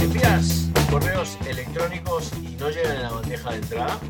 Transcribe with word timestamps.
Envías 0.00 0.70
correos 0.90 1.38
electrónicos 1.46 2.32
y 2.42 2.56
no 2.56 2.70
llegan 2.70 2.96
a 2.96 3.02
la 3.02 3.10
bandeja 3.12 3.50
de 3.50 3.56
entrada. 3.58 4.00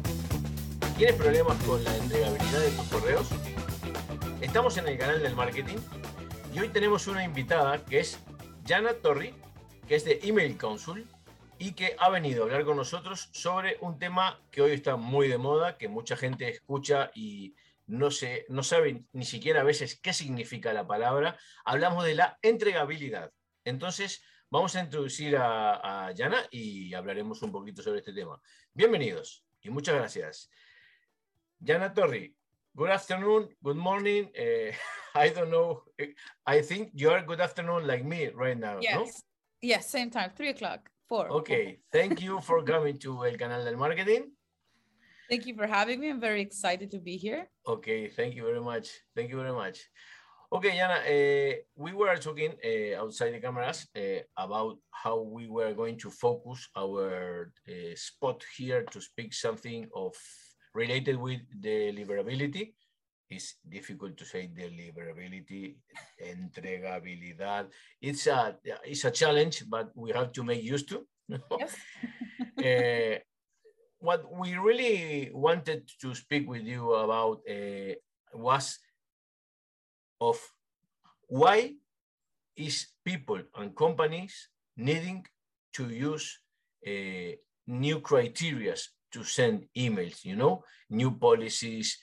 ¿Tienes 0.96 1.14
problemas 1.16 1.62
con 1.64 1.84
la 1.84 1.94
entregabilidad 1.94 2.60
de 2.60 2.70
tus 2.70 2.86
correos? 2.86 3.28
Estamos 4.40 4.78
en 4.78 4.88
el 4.88 4.96
canal 4.96 5.22
del 5.22 5.36
marketing 5.36 5.76
y 6.54 6.60
hoy 6.60 6.70
tenemos 6.70 7.06
una 7.06 7.22
invitada 7.22 7.84
que 7.84 8.00
es 8.00 8.18
Jana 8.66 8.94
Torri, 8.94 9.34
que 9.86 9.96
es 9.96 10.06
de 10.06 10.20
Email 10.22 10.56
Council 10.56 11.06
y 11.58 11.72
que 11.72 11.96
ha 11.98 12.10
venido 12.10 12.42
a 12.42 12.46
hablar 12.46 12.64
con 12.64 12.76
nosotros 12.76 13.28
sobre 13.32 13.78
un 13.80 13.98
tema 13.98 14.40
que 14.50 14.62
hoy 14.62 14.72
está 14.72 14.96
muy 14.96 15.28
de 15.28 15.38
moda, 15.38 15.78
que 15.78 15.88
mucha 15.88 16.16
gente 16.16 16.48
escucha 16.48 17.10
y 17.14 17.54
no, 17.86 18.10
se, 18.10 18.44
no 18.48 18.62
sabe 18.62 19.04
ni 19.12 19.24
siquiera 19.24 19.60
a 19.60 19.64
veces 19.64 19.98
qué 20.00 20.12
significa 20.12 20.72
la 20.72 20.86
palabra. 20.86 21.38
Hablamos 21.64 22.04
de 22.04 22.14
la 22.14 22.38
entregabilidad. 22.42 23.32
Entonces, 23.64 24.22
vamos 24.50 24.76
a 24.76 24.80
introducir 24.80 25.36
a, 25.36 26.06
a 26.06 26.12
Yana 26.12 26.46
y 26.50 26.92
hablaremos 26.94 27.42
un 27.42 27.52
poquito 27.52 27.82
sobre 27.82 28.00
este 28.00 28.12
tema. 28.12 28.40
Bienvenidos 28.74 29.44
y 29.62 29.70
muchas 29.70 29.94
gracias. 29.94 30.50
Yana 31.58 31.94
Torri, 31.94 32.36
good 32.74 32.90
afternoon, 32.90 33.48
good 33.62 33.76
morning. 33.76 34.24
Uh, 34.36 34.72
I 35.14 35.30
don't 35.30 35.50
know. 35.50 35.84
I 36.44 36.60
think 36.60 36.90
you're 36.92 37.22
good 37.22 37.40
afternoon 37.40 37.86
like 37.86 38.04
me 38.04 38.28
right 38.28 38.58
now. 38.58 38.78
Yes. 38.80 38.94
No? 38.94 39.06
Yes, 39.62 39.90
same 39.90 40.10
time, 40.10 40.30
three 40.36 40.50
o'clock, 40.50 40.90
four. 41.08 41.28
Okay, 41.30 41.78
thank 41.92 42.22
you 42.22 42.40
for 42.40 42.62
coming 42.62 42.98
to 42.98 43.24
El 43.24 43.36
Canal 43.36 43.64
del 43.64 43.76
Marketing. 43.76 44.32
Thank 45.28 45.46
you 45.46 45.54
for 45.54 45.66
having 45.66 46.00
me. 46.00 46.10
I'm 46.10 46.20
very 46.20 46.40
excited 46.40 46.90
to 46.92 46.98
be 46.98 47.16
here. 47.16 47.48
Okay, 47.66 48.08
thank 48.08 48.34
you 48.34 48.44
very 48.44 48.60
much. 48.60 48.90
Thank 49.14 49.30
you 49.30 49.36
very 49.36 49.52
much. 49.52 49.80
Okay, 50.52 50.78
Yanna, 50.78 50.98
uh, 51.02 51.56
we 51.74 51.92
were 51.92 52.16
talking 52.16 52.54
uh, 52.64 53.02
outside 53.02 53.34
the 53.34 53.40
cameras 53.40 53.88
uh, 53.96 54.22
about 54.36 54.78
how 54.92 55.20
we 55.20 55.48
were 55.48 55.74
going 55.74 55.98
to 55.98 56.10
focus 56.10 56.68
our 56.76 57.50
uh, 57.68 57.72
spot 57.96 58.44
here 58.56 58.84
to 58.92 59.00
speak 59.00 59.34
something 59.34 59.88
of 59.94 60.14
related 60.72 61.16
with 61.16 61.40
deliverability. 61.60 62.74
It's 63.28 63.56
difficult 63.68 64.16
to 64.18 64.24
say 64.24 64.48
deliverability, 64.54 65.76
entregabilidad. 66.22 67.66
It's 68.00 68.26
a 68.28 68.56
it's 68.84 69.04
a 69.04 69.10
challenge, 69.10 69.64
but 69.68 69.90
we 69.96 70.12
have 70.12 70.30
to 70.32 70.44
make 70.44 70.62
used 70.62 70.88
to. 70.90 71.06
Yes. 71.58 71.74
uh, 72.62 73.18
what 73.98 74.22
we 74.30 74.54
really 74.56 75.30
wanted 75.32 75.90
to 76.00 76.14
speak 76.14 76.48
with 76.48 76.62
you 76.62 76.92
about 76.94 77.40
uh, 77.50 77.94
was 78.32 78.78
of 80.20 80.38
why 81.26 81.74
is 82.56 82.86
people 83.04 83.40
and 83.56 83.74
companies 83.74 84.48
needing 84.76 85.26
to 85.72 85.88
use 85.88 86.38
uh, 86.86 87.32
new 87.66 88.00
criteria 88.00 88.74
to 89.10 89.24
send 89.24 89.66
emails 89.76 90.24
you 90.24 90.36
know 90.36 90.62
new 90.90 91.10
policies 91.10 91.98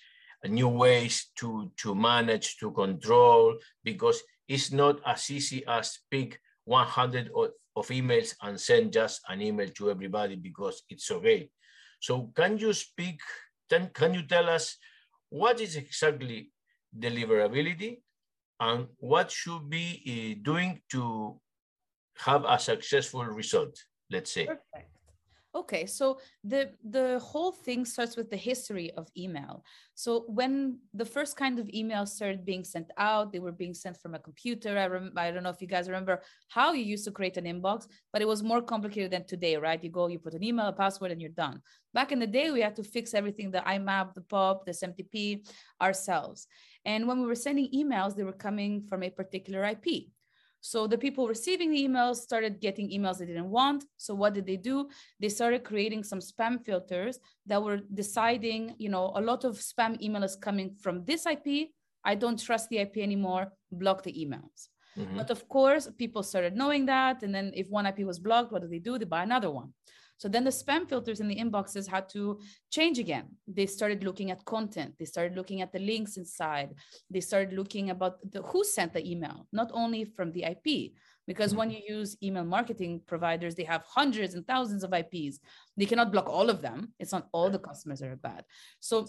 new 0.49 0.67
ways 0.67 1.31
to 1.37 1.71
to 1.77 1.95
manage 1.95 2.57
to 2.57 2.71
control 2.71 3.55
because 3.83 4.21
it's 4.47 4.71
not 4.71 4.99
as 5.05 5.31
easy 5.31 5.63
as 5.67 5.99
pick 6.11 6.39
100 6.65 7.29
of, 7.35 7.49
of 7.75 7.87
emails 7.87 8.35
and 8.41 8.59
send 8.59 8.91
just 8.91 9.21
an 9.29 9.41
email 9.41 9.69
to 9.69 9.89
everybody 9.89 10.35
because 10.35 10.83
it's 10.89 11.09
okay 11.11 11.49
so 11.99 12.31
can 12.35 12.57
you 12.57 12.73
speak 12.73 13.19
can, 13.69 13.89
can 13.93 14.13
you 14.13 14.23
tell 14.23 14.49
us 14.49 14.77
what 15.29 15.59
is 15.61 15.75
exactly 15.75 16.51
deliverability 16.97 18.01
and 18.59 18.87
what 18.97 19.31
should 19.31 19.69
be 19.69 19.87
uh, 20.05 20.43
doing 20.43 20.81
to 20.91 21.39
have 22.17 22.45
a 22.47 22.59
successful 22.59 23.23
result 23.23 23.75
let's 24.11 24.31
say 24.31 24.45
Perfect. 24.45 24.89
Okay, 25.55 25.85
so 25.85 26.19
the 26.43 26.71
the 26.83 27.19
whole 27.19 27.51
thing 27.51 27.85
starts 27.85 28.17
with 28.17 28.31
the 28.31 28.37
history 28.37 28.91
of 28.93 29.07
email. 29.15 29.63
So 29.93 30.25
when 30.27 30.79
the 30.95 31.05
first 31.05 31.37
kind 31.37 31.59
of 31.59 31.67
emails 31.67 32.07
started 32.07 32.43
being 32.43 32.63
sent 32.63 32.89
out, 32.97 33.31
they 33.31 33.37
were 33.37 33.51
being 33.51 33.75
sent 33.75 33.97
from 34.01 34.15
a 34.15 34.19
computer. 34.19 34.75
I 34.79 34.87
rem- 34.87 35.13
I 35.15 35.29
don't 35.29 35.43
know 35.43 35.51
if 35.51 35.61
you 35.61 35.67
guys 35.67 35.87
remember 35.87 36.23
how 36.47 36.73
you 36.73 36.83
used 36.83 37.05
to 37.05 37.11
create 37.11 37.37
an 37.37 37.45
inbox, 37.45 37.85
but 38.11 38.23
it 38.23 38.27
was 38.27 38.41
more 38.41 38.63
complicated 38.63 39.11
than 39.11 39.27
today, 39.27 39.55
right? 39.55 39.83
You 39.83 39.91
go, 39.91 40.07
you 40.07 40.17
put 40.17 40.33
an 40.33 40.43
email, 40.43 40.65
a 40.65 40.73
password, 40.73 41.11
and 41.11 41.21
you're 41.21 41.29
done. 41.29 41.61
Back 41.93 42.11
in 42.11 42.17
the 42.17 42.25
day, 42.25 42.49
we 42.49 42.61
had 42.61 42.75
to 42.77 42.83
fix 42.83 43.13
everything: 43.13 43.51
the 43.51 43.59
IMAP, 43.59 44.15
the 44.15 44.21
POP, 44.21 44.65
the 44.65 44.71
SMTP 44.71 45.45
ourselves. 45.79 46.47
And 46.83 47.07
when 47.07 47.21
we 47.21 47.27
were 47.27 47.35
sending 47.35 47.69
emails, 47.71 48.15
they 48.15 48.23
were 48.23 48.33
coming 48.47 48.81
from 48.89 49.03
a 49.03 49.11
particular 49.11 49.63
IP. 49.65 50.09
So 50.65 50.87
the 50.87 50.97
people 50.97 51.27
receiving 51.27 51.71
the 51.71 51.83
emails 51.85 52.15
started 52.15 52.61
getting 52.61 52.89
emails 52.89 53.17
they 53.17 53.25
didn't 53.25 53.49
want. 53.49 53.83
So 53.97 54.15
what 54.15 54.33
did 54.33 54.45
they 54.45 54.55
do? 54.55 54.87
They 55.19 55.27
started 55.27 55.65
creating 55.65 56.05
some 56.05 56.19
spam 56.19 56.65
filters 56.65 57.19
that 57.47 57.61
were 57.61 57.81
deciding, 57.93 58.73
you 58.77 58.87
know, 58.87 59.11
a 59.13 59.19
lot 59.19 59.43
of 59.43 59.57
spam 59.57 60.01
email 60.01 60.23
is 60.23 60.37
coming 60.37 60.73
from 60.79 61.03
this 61.03 61.25
IP. 61.25 61.73
I 62.05 62.15
don't 62.15 62.41
trust 62.41 62.69
the 62.69 62.77
IP 62.77 62.99
anymore. 62.99 63.51
Block 63.73 64.03
the 64.03 64.13
emails. 64.13 64.69
Mhm. 64.97 65.17
But 65.17 65.31
of 65.31 65.49
course, 65.49 65.89
people 65.97 66.23
started 66.23 66.55
knowing 66.55 66.85
that. 66.85 67.23
And 67.23 67.35
then 67.35 67.51
if 67.53 67.69
one 67.69 67.85
IP 67.85 68.05
was 68.05 68.19
blocked, 68.19 68.53
what 68.53 68.61
do 68.61 68.69
they 68.69 68.79
do? 68.79 68.97
They 68.97 69.05
buy 69.05 69.23
another 69.23 69.51
one. 69.51 69.73
So 70.17 70.29
then 70.29 70.43
the 70.43 70.49
spam 70.49 70.87
filters 70.87 71.19
in 71.19 71.27
the 71.27 71.35
inboxes 71.35 71.87
had 71.87 72.07
to 72.09 72.39
change 72.71 72.99
again. 72.99 73.25
They 73.47 73.65
started 73.65 74.03
looking 74.03 74.31
at 74.31 74.45
content. 74.45 74.95
They 74.97 75.05
started 75.05 75.35
looking 75.35 75.61
at 75.61 75.71
the 75.71 75.79
links 75.79 76.17
inside. 76.17 76.75
They 77.09 77.19
started 77.19 77.53
looking 77.53 77.89
about 77.89 78.19
the, 78.31 78.41
who 78.41 78.63
sent 78.63 78.93
the 78.93 79.09
email, 79.09 79.47
not 79.51 79.71
only 79.73 80.05
from 80.05 80.31
the 80.31 80.43
IP. 80.43 80.93
Because 81.25 81.51
mm-hmm. 81.51 81.59
when 81.59 81.71
you 81.71 81.81
use 81.87 82.17
email 82.21 82.43
marketing 82.43 83.01
providers, 83.07 83.55
they 83.55 83.63
have 83.63 83.83
hundreds 83.87 84.33
and 84.33 84.45
thousands 84.45 84.83
of 84.83 84.93
IPs. 84.93 85.39
They 85.77 85.85
cannot 85.85 86.11
block 86.11 86.27
all 86.27 86.49
of 86.49 86.61
them. 86.61 86.93
It's 86.99 87.11
not 87.11 87.27
all 87.31 87.49
the 87.49 87.59
customers 87.59 87.99
that 87.99 88.09
are 88.09 88.15
bad. 88.15 88.43
So 88.79 89.07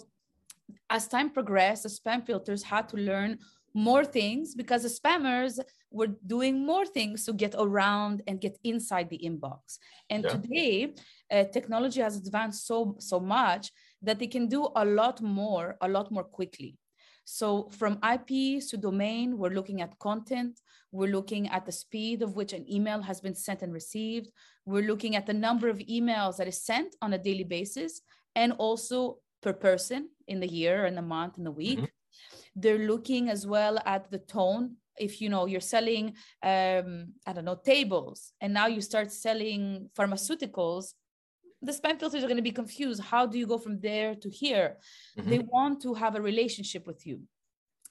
as 0.89 1.07
time 1.07 1.29
progressed, 1.29 1.83
the 1.83 1.89
spam 1.89 2.25
filters 2.25 2.63
had 2.63 2.89
to 2.89 2.97
learn 2.97 3.39
more 3.75 4.05
things 4.05 4.55
because 4.55 4.83
the 4.83 4.89
spammers 4.89 5.59
were 5.91 6.07
doing 6.25 6.65
more 6.65 6.85
things 6.85 7.25
to 7.25 7.33
get 7.33 7.53
around 7.59 8.23
and 8.25 8.39
get 8.39 8.57
inside 8.63 9.09
the 9.09 9.19
inbox. 9.19 9.77
And 10.09 10.23
Yeah. 10.23 10.31
today, 10.31 10.95
uh, 11.29 11.43
technology 11.51 12.01
has 12.01 12.15
advanced 12.15 12.65
so 12.65 12.95
so 12.99 13.19
much 13.19 13.71
that 14.01 14.17
they 14.17 14.27
can 14.27 14.47
do 14.47 14.69
a 14.75 14.85
lot 14.85 15.21
more, 15.21 15.75
a 15.81 15.87
lot 15.87 16.09
more 16.09 16.23
quickly. 16.23 16.77
So 17.25 17.69
from 17.69 17.97
IPs 18.01 18.69
to 18.69 18.77
domain, 18.77 19.37
we're 19.37 19.55
looking 19.59 19.81
at 19.81 19.97
content. 19.99 20.61
We're 20.91 21.11
looking 21.11 21.49
at 21.49 21.65
the 21.65 21.71
speed 21.71 22.21
of 22.21 22.35
which 22.35 22.53
an 22.53 22.65
email 22.71 23.01
has 23.01 23.19
been 23.19 23.35
sent 23.35 23.61
and 23.63 23.73
received. 23.73 24.27
We're 24.65 24.87
looking 24.87 25.15
at 25.15 25.25
the 25.25 25.33
number 25.33 25.67
of 25.67 25.79
emails 25.79 26.37
that 26.37 26.47
is 26.47 26.61
sent 26.63 26.95
on 27.01 27.13
a 27.13 27.17
daily 27.17 27.43
basis 27.43 28.01
and 28.35 28.53
also 28.53 29.17
per 29.41 29.53
person 29.53 30.09
in 30.27 30.39
the 30.39 30.47
year 30.47 30.85
and 30.85 30.95
the 30.95 31.01
month 31.01 31.37
and 31.37 31.45
the 31.45 31.51
week. 31.51 31.79
Mhm. 31.79 31.89
They're 32.55 32.87
looking 32.87 33.29
as 33.29 33.45
well 33.45 33.79
at 33.85 34.09
the 34.11 34.19
tone. 34.19 34.77
If 34.97 35.21
you 35.21 35.29
know 35.29 35.45
you're 35.45 35.59
selling, 35.59 36.13
um, 36.41 37.13
I 37.27 37.33
don't 37.33 37.45
know, 37.45 37.59
tables, 37.63 38.31
and 38.39 38.53
now 38.53 38.67
you 38.67 38.81
start 38.81 39.11
selling 39.11 39.89
pharmaceuticals, 39.97 40.93
the 41.61 41.71
spam 41.71 41.99
filters 41.99 42.23
are 42.23 42.27
going 42.27 42.37
to 42.37 42.51
be 42.51 42.51
confused. 42.51 43.01
How 43.01 43.25
do 43.25 43.37
you 43.37 43.47
go 43.47 43.57
from 43.57 43.79
there 43.79 44.15
to 44.15 44.29
here? 44.29 44.77
They 45.17 45.39
want 45.39 45.81
to 45.81 45.93
have 45.93 46.15
a 46.15 46.21
relationship 46.21 46.87
with 46.87 47.05
you. 47.05 47.21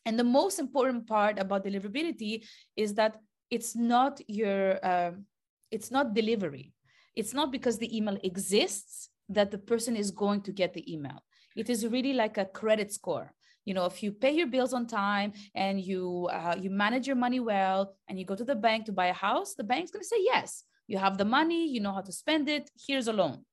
And 0.07 0.19
the 0.19 0.25
most 0.25 0.59
important 0.59 1.07
part 1.07 1.39
about 1.39 1.65
deliverability 1.65 2.45
is 2.77 2.95
that 2.95 3.21
it's 3.51 3.75
not 3.75 4.21
your, 4.29 4.85
um, 4.87 5.25
it's 5.71 5.91
not 5.91 6.15
delivery. 6.15 6.73
It's 7.17 7.35
not 7.35 7.51
because 7.53 7.79
the 7.79 7.95
email 7.97 8.19
exists 8.23 9.09
that 9.29 9.51
the 9.51 9.59
person 9.59 9.97
is 9.97 10.11
going 10.11 10.43
to 10.43 10.53
get 10.53 10.75
the 10.75 10.93
email. 10.93 11.23
It 11.57 11.71
is 11.71 11.87
really 11.87 12.13
like 12.13 12.39
a 12.39 12.45
credit 12.45 12.93
score. 12.93 13.33
You 13.65 13.75
know, 13.75 13.87
if 13.87 14.03
you 14.03 14.13
pay 14.13 14.33
your 14.33 14.47
bills 14.47 14.73
on 14.73 14.87
time 14.87 15.33
and 15.55 15.81
you 15.81 16.29
uh, 16.31 16.57
you 16.61 16.71
manage 16.71 17.07
your 17.07 17.17
money 17.17 17.41
well, 17.41 17.95
and 18.09 18.19
you 18.19 18.25
go 18.25 18.37
to 18.37 18.45
the 18.45 18.55
bank 18.55 18.87
to 18.87 18.93
buy 18.93 19.07
a 19.07 19.13
house, 19.13 19.55
the 19.55 19.65
bank's 19.65 19.91
going 19.91 20.03
to 20.03 20.09
say 20.09 20.21
yes. 20.21 20.65
You 20.87 20.99
have 20.99 21.17
the 21.17 21.25
money, 21.25 21.67
you 21.69 21.81
know 21.81 21.93
how 21.93 22.03
to 22.03 22.13
spend 22.13 22.49
it. 22.49 22.71
Here's 22.87 23.09
a 23.09 23.13
loan. 23.13 23.45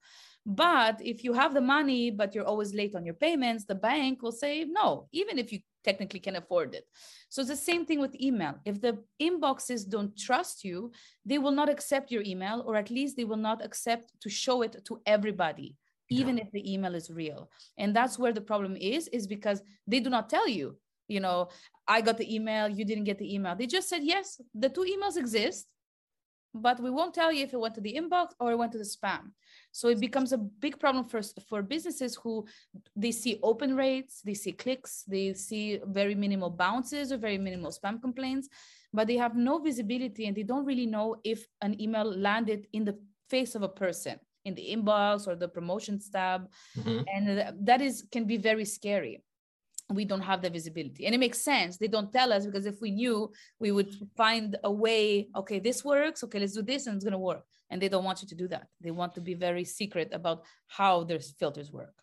But 0.45 0.99
if 1.01 1.23
you 1.23 1.33
have 1.33 1.53
the 1.53 1.61
money, 1.61 2.09
but 2.09 2.33
you're 2.33 2.45
always 2.45 2.73
late 2.73 2.95
on 2.95 3.05
your 3.05 3.13
payments, 3.13 3.65
the 3.65 3.75
bank 3.75 4.21
will 4.21 4.31
say 4.31 4.65
no, 4.67 5.07
even 5.11 5.37
if 5.37 5.51
you 5.53 5.59
technically 5.83 6.19
can 6.19 6.35
afford 6.35 6.73
it. 6.73 6.85
So 7.29 7.41
it's 7.41 7.49
the 7.49 7.55
same 7.55 7.85
thing 7.85 7.99
with 7.99 8.19
email. 8.19 8.55
If 8.65 8.81
the 8.81 9.03
inboxes 9.21 9.87
don't 9.87 10.17
trust 10.17 10.63
you, 10.63 10.91
they 11.25 11.37
will 11.37 11.51
not 11.51 11.69
accept 11.69 12.11
your 12.11 12.23
email, 12.23 12.63
or 12.65 12.75
at 12.75 12.89
least 12.89 13.17
they 13.17 13.23
will 13.23 13.37
not 13.37 13.63
accept 13.63 14.11
to 14.21 14.29
show 14.29 14.63
it 14.63 14.83
to 14.85 14.99
everybody, 15.05 15.75
even 16.11 16.37
if 16.37 16.51
the 16.51 16.63
email 16.71 16.95
is 16.95 17.09
real. 17.09 17.49
And 17.77 17.95
that's 17.95 18.19
where 18.19 18.33
the 18.33 18.41
problem 18.51 18.75
is, 18.75 19.07
is 19.09 19.25
because 19.25 19.63
they 19.87 19.99
do 19.99 20.09
not 20.11 20.29
tell 20.29 20.47
you, 20.47 20.77
you 21.07 21.19
know, 21.19 21.49
I 21.87 22.01
got 22.01 22.17
the 22.17 22.29
email, 22.35 22.69
you 22.69 22.85
didn't 22.85 23.05
get 23.05 23.17
the 23.17 23.33
email. 23.35 23.55
They 23.55 23.67
just 23.67 23.89
said, 23.89 24.03
yes, 24.03 24.39
the 24.53 24.69
two 24.69 24.85
emails 24.93 25.17
exist. 25.17 25.67
but 26.53 26.79
we 26.81 26.89
won't 26.89 27.13
tell 27.13 27.31
you 27.31 27.43
if 27.43 27.53
it 27.53 27.59
went 27.59 27.75
to 27.75 27.81
the 27.81 27.93
inbox 27.93 28.33
or 28.39 28.51
it 28.51 28.57
went 28.57 28.71
to 28.73 28.77
the 28.77 28.83
spam. 28.83 29.31
So 29.71 29.87
it 29.87 29.99
becomes 29.99 30.33
a 30.33 30.37
big 30.37 30.79
problem 30.79 31.05
for, 31.05 31.21
for 31.47 31.61
businesses 31.61 32.15
who 32.21 32.45
they 32.95 33.11
see 33.11 33.39
open 33.41 33.75
rates, 33.75 34.21
they 34.21 34.33
see 34.33 34.51
clicks, 34.51 35.03
they 35.07 35.33
see 35.33 35.79
very 35.85 36.15
minimal 36.15 36.49
bounces 36.49 37.11
or 37.11 37.17
very 37.17 37.37
minimal 37.37 37.71
spam 37.71 38.01
complaints, 38.01 38.49
but 38.91 39.07
they 39.07 39.17
have 39.17 39.35
no 39.35 39.59
visibility 39.59 40.27
and 40.27 40.35
they 40.35 40.43
don't 40.43 40.65
really 40.65 40.85
know 40.85 41.15
if 41.23 41.47
an 41.61 41.79
email 41.79 42.05
landed 42.05 42.67
in 42.73 42.83
the 42.83 42.99
face 43.29 43.55
of 43.55 43.63
a 43.63 43.69
person 43.69 44.19
in 44.45 44.55
the 44.55 44.75
inbox 44.75 45.27
or 45.27 45.35
the 45.35 45.47
promotions 45.47 46.09
tab. 46.09 46.47
Mm-hmm. 46.77 47.01
And 47.13 47.67
that 47.67 47.81
is 47.81 48.05
can 48.11 48.25
be 48.25 48.37
very 48.37 48.65
scary. 48.65 49.23
We 49.89 50.05
don't 50.05 50.21
have 50.21 50.41
the 50.41 50.49
visibility. 50.49 51.05
And 51.05 51.13
it 51.13 51.17
makes 51.17 51.41
sense. 51.41 51.77
They 51.77 51.89
don't 51.89 52.13
tell 52.13 52.31
us 52.31 52.45
because 52.45 52.65
if 52.65 52.79
we 52.81 52.91
knew 52.91 53.31
we 53.59 53.71
would 53.71 53.93
find 54.15 54.57
a 54.63 54.71
way 54.71 55.27
okay 55.35 55.59
this 55.59 55.83
works 55.83 56.23
okay 56.23 56.39
let's 56.39 56.53
do 56.53 56.61
this 56.61 56.87
and 56.87 56.95
it's 56.95 57.03
going 57.03 57.19
to 57.19 57.27
work. 57.31 57.43
And 57.69 57.81
they 57.81 57.89
don't 57.89 58.03
want 58.03 58.21
you 58.21 58.27
to 58.27 58.35
do 58.35 58.47
that. 58.49 58.67
They 58.81 58.91
want 58.91 59.15
to 59.15 59.21
be 59.21 59.33
very 59.33 59.65
secret 59.65 60.09
about 60.13 60.43
how 60.67 61.03
their 61.03 61.19
filters 61.19 61.71
work. 61.71 61.93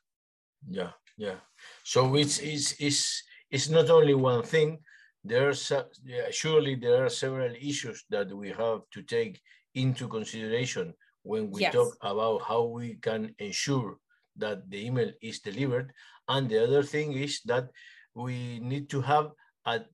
Yeah 0.66 0.90
yeah. 1.18 1.34
So 1.82 2.14
it's 2.14 2.38
it's 2.38 2.74
it's, 2.78 3.22
it's 3.50 3.68
not 3.68 3.90
only 3.90 4.14
one 4.14 4.42
thing. 4.42 4.78
There's 5.24 5.70
yeah, 6.04 6.30
surely 6.30 6.76
there 6.76 7.04
are 7.04 7.10
several 7.10 7.52
issues 7.60 8.04
that 8.08 8.32
we 8.32 8.48
have 8.50 8.80
to 8.92 9.02
take 9.02 9.40
into 9.74 10.08
consideration 10.08 10.94
when 11.28 11.50
we 11.52 11.60
yes. 11.60 11.76
talk 11.76 11.92
about 12.00 12.40
how 12.40 12.62
we 12.64 12.96
can 12.96 13.34
ensure 13.38 14.00
that 14.36 14.64
the 14.70 14.80
email 14.86 15.10
is 15.20 15.40
delivered 15.40 15.92
and 16.28 16.48
the 16.48 16.56
other 16.64 16.82
thing 16.82 17.12
is 17.12 17.40
that 17.44 17.68
we 18.14 18.58
need 18.60 18.88
to 18.88 19.00
have 19.02 19.32
a, 19.66 19.84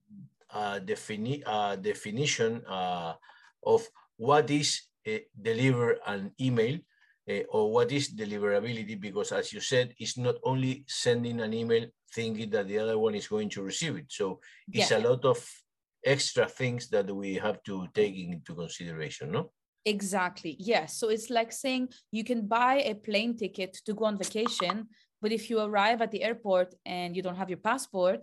a, 0.51 0.79
defini 0.79 1.43
a 1.45 1.75
definition 1.75 2.63
uh, 2.67 3.13
of 3.65 3.83
what 4.15 4.49
is 4.49 4.69
uh, 5.07 5.19
deliver 5.41 5.97
an 6.07 6.31
email 6.39 6.79
uh, 7.29 7.43
or 7.49 7.71
what 7.71 7.91
is 7.91 8.13
deliverability, 8.13 8.99
because 8.99 9.31
as 9.31 9.51
you 9.51 9.59
said, 9.59 9.93
it's 9.99 10.17
not 10.17 10.35
only 10.43 10.85
sending 10.87 11.41
an 11.41 11.53
email 11.53 11.85
thinking 12.13 12.49
that 12.49 12.67
the 12.67 12.79
other 12.79 12.97
one 12.97 13.15
is 13.15 13.27
going 13.27 13.49
to 13.49 13.61
receive 13.61 13.97
it. 13.97 14.05
So 14.09 14.39
it's 14.71 14.91
yeah. 14.91 14.99
a 14.99 15.05
lot 15.09 15.25
of 15.25 15.37
extra 16.05 16.47
things 16.47 16.87
that 16.89 17.13
we 17.13 17.35
have 17.35 17.61
to 17.63 17.87
take 17.93 18.15
into 18.15 18.55
consideration, 18.55 19.31
no? 19.31 19.51
Exactly. 19.85 20.55
Yes. 20.59 20.97
So 20.97 21.09
it's 21.09 21.29
like 21.29 21.51
saying 21.51 21.89
you 22.11 22.23
can 22.23 22.47
buy 22.47 22.81
a 22.85 22.95
plane 22.95 23.37
ticket 23.37 23.73
to 23.85 23.93
go 23.93 24.05
on 24.05 24.17
vacation, 24.17 24.87
but 25.21 25.31
if 25.31 25.49
you 25.49 25.59
arrive 25.59 26.01
at 26.01 26.11
the 26.11 26.23
airport 26.23 26.73
and 26.85 27.15
you 27.15 27.21
don't 27.21 27.35
have 27.35 27.49
your 27.49 27.59
passport, 27.59 28.21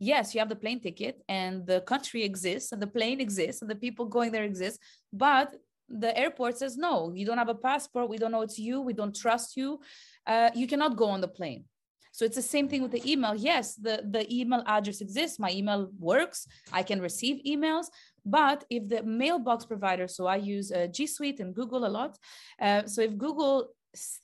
yes, 0.00 0.34
you 0.34 0.40
have 0.40 0.48
the 0.48 0.56
plane 0.56 0.80
ticket 0.80 1.22
and 1.28 1.66
the 1.66 1.82
country 1.82 2.24
exists 2.24 2.72
and 2.72 2.82
the 2.82 2.86
plane 2.88 3.20
exists 3.20 3.62
and 3.62 3.70
the 3.70 3.76
people 3.76 4.06
going 4.06 4.32
there 4.32 4.42
exist, 4.42 4.80
but 5.12 5.54
the 5.88 6.16
airport 6.18 6.58
says 6.58 6.76
no, 6.76 7.12
you 7.14 7.24
don't 7.26 7.38
have 7.38 7.48
a 7.48 7.54
passport. 7.54 8.08
We 8.08 8.18
don't 8.18 8.32
know 8.32 8.42
it's 8.42 8.58
you. 8.58 8.80
We 8.80 8.92
don't 8.92 9.14
trust 9.14 9.56
you. 9.56 9.80
Uh, 10.26 10.50
you 10.54 10.66
cannot 10.66 10.96
go 10.96 11.06
on 11.06 11.20
the 11.20 11.28
plane. 11.28 11.64
So 12.10 12.24
it's 12.24 12.36
the 12.36 12.42
same 12.42 12.68
thing 12.68 12.80
with 12.80 12.92
the 12.92 13.02
email. 13.10 13.34
Yes, 13.34 13.74
the, 13.74 14.04
the 14.08 14.24
email 14.32 14.62
address 14.66 15.00
exists. 15.00 15.40
My 15.40 15.50
email 15.50 15.90
works. 15.98 16.46
I 16.72 16.84
can 16.84 17.00
receive 17.00 17.42
emails. 17.44 17.86
But 18.24 18.64
if 18.70 18.88
the 18.88 19.02
mailbox 19.02 19.64
provider, 19.64 20.08
so 20.08 20.26
I 20.26 20.36
use 20.36 20.72
uh, 20.72 20.86
G 20.86 21.06
Suite 21.06 21.40
and 21.40 21.54
Google 21.54 21.86
a 21.86 21.92
lot. 21.98 22.18
Uh, 22.60 22.86
so 22.86 23.02
if 23.02 23.16
Google 23.18 23.68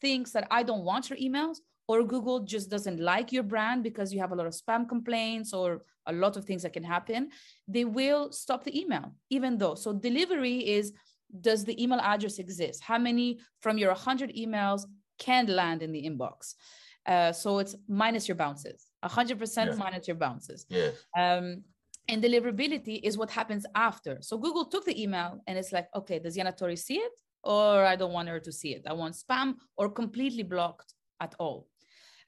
thinks 0.00 0.30
that 0.32 0.46
I 0.50 0.62
don't 0.62 0.84
want 0.84 1.10
your 1.10 1.18
emails, 1.18 1.58
or 1.90 2.04
Google 2.04 2.38
just 2.40 2.70
doesn't 2.70 3.00
like 3.00 3.32
your 3.32 3.42
brand 3.42 3.82
because 3.82 4.14
you 4.14 4.20
have 4.20 4.30
a 4.30 4.36
lot 4.36 4.46
of 4.46 4.52
spam 4.52 4.88
complaints 4.88 5.52
or 5.52 5.82
a 6.06 6.12
lot 6.12 6.36
of 6.36 6.44
things 6.44 6.62
that 6.62 6.72
can 6.72 6.84
happen, 6.84 7.30
they 7.66 7.84
will 7.84 8.30
stop 8.30 8.62
the 8.62 8.80
email, 8.80 9.12
even 9.28 9.58
though. 9.58 9.74
So 9.74 9.92
delivery 9.92 10.58
is 10.76 10.92
does 11.40 11.64
the 11.64 11.80
email 11.82 12.00
address 12.00 12.38
exist? 12.38 12.82
How 12.82 12.98
many 12.98 13.40
from 13.60 13.76
your 13.76 13.90
100 13.90 14.34
emails 14.36 14.82
can 15.18 15.46
land 15.46 15.82
in 15.82 15.90
the 15.90 16.02
inbox? 16.08 16.54
Uh, 17.06 17.32
so 17.32 17.58
it's 17.58 17.74
minus 17.88 18.28
your 18.28 18.36
bounces, 18.36 18.86
100% 19.04 19.66
yeah. 19.66 19.74
minus 19.74 20.06
your 20.06 20.16
bounces. 20.16 20.66
Yeah. 20.68 20.90
Um, 21.16 21.64
and 22.10 22.22
deliverability 22.22 23.00
is 23.02 23.16
what 23.16 23.30
happens 23.30 23.64
after. 23.74 24.18
So 24.20 24.36
Google 24.36 24.66
took 24.66 24.84
the 24.84 25.00
email 25.00 25.40
and 25.46 25.56
it's 25.56 25.72
like, 25.72 25.88
okay, 25.94 26.18
does 26.18 26.36
Yanna 26.36 26.56
Torres 26.56 26.84
see 26.84 26.98
it? 26.98 27.12
Or 27.42 27.84
I 27.84 27.96
don't 27.96 28.12
want 28.12 28.28
her 28.28 28.40
to 28.40 28.52
see 28.52 28.74
it. 28.74 28.82
I 28.86 28.92
want 28.92 29.14
spam 29.14 29.54
or 29.76 29.88
completely 29.88 30.42
blocked 30.42 30.92
at 31.20 31.34
all. 31.38 31.68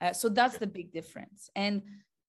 Uh, 0.01 0.13
so 0.13 0.29
that's 0.29 0.57
the 0.59 0.67
big 0.67 0.93
difference. 0.93 1.51
And 1.55 1.83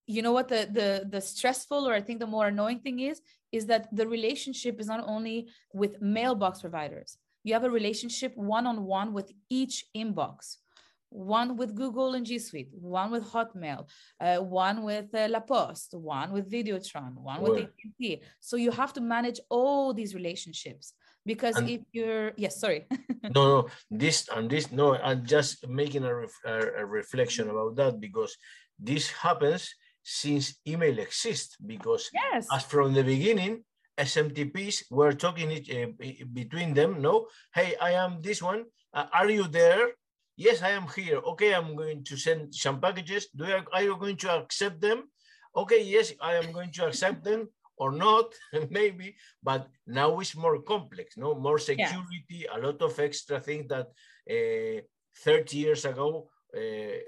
you 0.06 0.20
know 0.20 0.32
what 0.32 0.48
the 0.48 0.68
the 0.70 1.08
the 1.08 1.20
stressful 1.20 1.88
or 1.88 1.94
I 1.94 2.02
think 2.02 2.20
the 2.20 2.26
more 2.26 2.48
annoying 2.48 2.80
thing 2.80 3.00
is 3.00 3.22
is 3.52 3.64
that 3.66 3.88
the 3.90 4.06
relationship 4.06 4.78
is 4.78 4.86
not 4.86 5.02
only 5.06 5.48
with 5.72 6.02
mailbox 6.02 6.60
providers. 6.60 7.16
You 7.42 7.54
have 7.54 7.64
a 7.64 7.70
relationship 7.70 8.36
one 8.36 8.66
on 8.66 8.84
one 8.84 9.12
with 9.14 9.32
each 9.48 9.86
inbox 9.96 10.58
one 11.14 11.56
with 11.56 11.74
Google 11.74 12.14
and 12.14 12.26
G 12.26 12.38
Suite, 12.38 12.68
one 12.72 13.10
with 13.10 13.24
Hotmail, 13.24 13.88
uh, 14.20 14.38
one 14.38 14.82
with 14.82 15.14
uh, 15.14 15.28
La 15.30 15.40
Poste, 15.40 15.94
one 15.94 16.32
with 16.32 16.50
Videotron, 16.50 17.14
one 17.14 17.40
with 17.40 17.62
AT&T. 17.62 18.20
So 18.40 18.56
you 18.56 18.72
have 18.72 18.92
to 18.94 19.00
manage 19.00 19.38
all 19.48 19.94
these 19.94 20.14
relationships 20.14 20.94
because 21.24 21.56
and 21.56 21.70
if 21.70 21.80
you're 21.92 22.32
yes 22.36 22.60
sorry. 22.60 22.86
No 23.34 23.42
no 23.48 23.68
this 23.90 24.28
and 24.28 24.50
this 24.50 24.70
no 24.70 24.96
i'm 24.96 25.24
just 25.24 25.66
making 25.66 26.04
a, 26.04 26.14
ref, 26.14 26.34
a, 26.44 26.82
a, 26.82 26.84
reflection 26.84 27.48
about 27.48 27.74
that 27.76 27.98
because 27.98 28.36
this 28.78 29.10
happens 29.10 29.74
since 30.02 30.60
email 30.66 30.98
exists 30.98 31.56
because 31.56 32.10
yes. 32.12 32.46
as 32.52 32.64
from 32.64 32.92
the 32.92 33.02
beginning 33.02 33.64
smtps 33.98 34.84
were 34.90 35.14
talking 35.14 35.50
it, 35.52 35.64
uh, 35.72 35.88
between 36.34 36.74
them 36.74 37.00
no? 37.00 37.26
Hey 37.54 37.74
i 37.80 37.92
am 37.92 38.20
this 38.20 38.42
one. 38.42 38.64
Uh, 38.92 39.06
are 39.12 39.30
you 39.30 39.48
there 39.48 39.88
yes 40.36 40.62
i 40.62 40.70
am 40.70 40.86
here 40.94 41.18
okay 41.18 41.54
i'm 41.54 41.76
going 41.76 42.02
to 42.04 42.16
send 42.16 42.54
some 42.54 42.80
packages 42.80 43.28
do 43.34 43.44
you, 43.46 43.60
are 43.72 43.82
you 43.82 43.96
going 43.96 44.16
to 44.16 44.30
accept 44.30 44.80
them 44.80 45.04
okay 45.56 45.82
yes 45.82 46.12
i 46.20 46.34
am 46.34 46.52
going 46.52 46.70
to 46.70 46.86
accept 46.86 47.22
them 47.24 47.48
or 47.76 47.92
not, 47.92 48.34
maybe, 48.70 49.16
but 49.42 49.68
now 49.86 50.18
it's 50.20 50.36
more 50.36 50.60
complex, 50.62 51.16
no 51.16 51.34
more 51.34 51.58
security, 51.58 52.46
yeah. 52.46 52.56
a 52.56 52.58
lot 52.58 52.80
of 52.82 52.98
extra 52.98 53.40
things 53.40 53.66
that 53.68 53.88
uh, 54.30 54.80
30 55.18 55.56
years 55.56 55.84
ago 55.84 56.28
uh, 56.56 56.98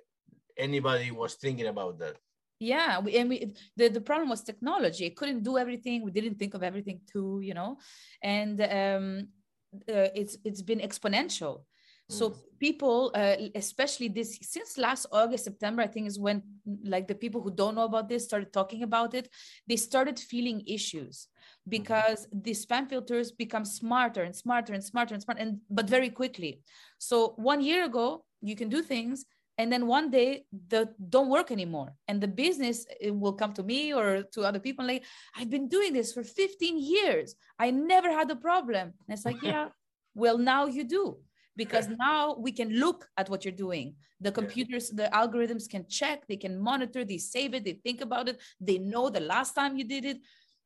anybody 0.56 1.10
was 1.10 1.34
thinking 1.34 1.66
about 1.66 1.98
that. 1.98 2.16
Yeah, 2.58 3.00
we, 3.00 3.16
and 3.18 3.28
we 3.28 3.52
the, 3.76 3.88
the 3.88 4.00
problem 4.00 4.30
was 4.30 4.42
technology. 4.42 5.04
It 5.04 5.14
couldn't 5.14 5.42
do 5.42 5.58
everything. 5.58 6.02
We 6.02 6.10
didn't 6.10 6.38
think 6.38 6.54
of 6.54 6.62
everything 6.62 7.00
too, 7.12 7.40
you 7.42 7.52
know, 7.52 7.76
and 8.22 8.58
um, 8.62 9.28
uh, 9.74 10.08
it's 10.14 10.38
it's 10.42 10.62
been 10.62 10.80
exponential. 10.80 11.64
So 12.08 12.30
mm. 12.30 12.36
people, 12.60 13.10
uh, 13.14 13.36
especially 13.54 14.08
this 14.08 14.38
since 14.42 14.78
last 14.78 15.06
August, 15.10 15.44
September, 15.44 15.82
I 15.82 15.88
think 15.88 16.06
is 16.06 16.18
when 16.18 16.42
like 16.84 17.08
the 17.08 17.14
people 17.14 17.42
who 17.42 17.50
don't 17.50 17.74
know 17.74 17.84
about 17.84 18.08
this 18.08 18.24
started 18.24 18.52
talking 18.52 18.82
about 18.82 19.14
it. 19.14 19.28
They 19.66 19.76
started 19.76 20.18
feeling 20.18 20.62
issues 20.66 21.26
mm-hmm. 21.26 21.70
because 21.70 22.28
the 22.32 22.52
spam 22.52 22.88
filters 22.88 23.32
become 23.32 23.64
smarter 23.64 24.22
and 24.22 24.34
smarter 24.34 24.72
and 24.72 24.84
smarter 24.84 25.14
and 25.14 25.22
smarter, 25.22 25.42
and 25.42 25.60
but 25.68 25.88
very 25.88 26.10
quickly. 26.10 26.62
So 26.98 27.34
one 27.36 27.60
year 27.60 27.84
ago, 27.84 28.24
you 28.40 28.54
can 28.54 28.68
do 28.68 28.82
things 28.82 29.26
and 29.58 29.72
then 29.72 29.86
one 29.86 30.10
day 30.10 30.44
the 30.68 30.88
don't 31.08 31.30
work 31.30 31.50
anymore 31.50 31.94
and 32.08 32.20
the 32.20 32.28
business 32.28 32.86
will 33.02 33.32
come 33.32 33.52
to 33.54 33.62
me 33.62 33.92
or 33.92 34.22
to 34.22 34.42
other 34.42 34.58
people 34.58 34.84
like 34.86 35.04
i've 35.36 35.50
been 35.50 35.68
doing 35.68 35.92
this 35.92 36.12
for 36.12 36.22
15 36.22 36.78
years 36.78 37.34
i 37.58 37.70
never 37.70 38.10
had 38.12 38.30
a 38.30 38.36
problem 38.36 38.92
and 39.08 39.16
it's 39.16 39.24
like 39.24 39.42
yeah 39.42 39.68
well 40.14 40.38
now 40.38 40.66
you 40.66 40.84
do 40.84 41.16
because 41.56 41.88
now 41.88 42.36
we 42.38 42.52
can 42.52 42.70
look 42.78 43.08
at 43.16 43.28
what 43.28 43.44
you're 43.44 43.52
doing. 43.52 43.94
The 44.20 44.32
computers 44.32 44.90
the 44.90 45.08
algorithms 45.12 45.68
can 45.68 45.86
check 45.88 46.26
they 46.26 46.36
can 46.36 46.58
monitor 46.58 47.04
they 47.04 47.18
save 47.18 47.52
it 47.54 47.64
they 47.64 47.74
think 47.74 48.00
about 48.00 48.28
it 48.30 48.40
they 48.60 48.78
know 48.78 49.10
the 49.10 49.20
last 49.20 49.54
time 49.54 49.76
you 49.76 49.84
did 49.84 50.04
it. 50.04 50.18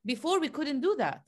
Before 0.05 0.41
we 0.41 0.49
couldn't 0.49 0.81
do 0.81 0.95
that. 0.99 1.23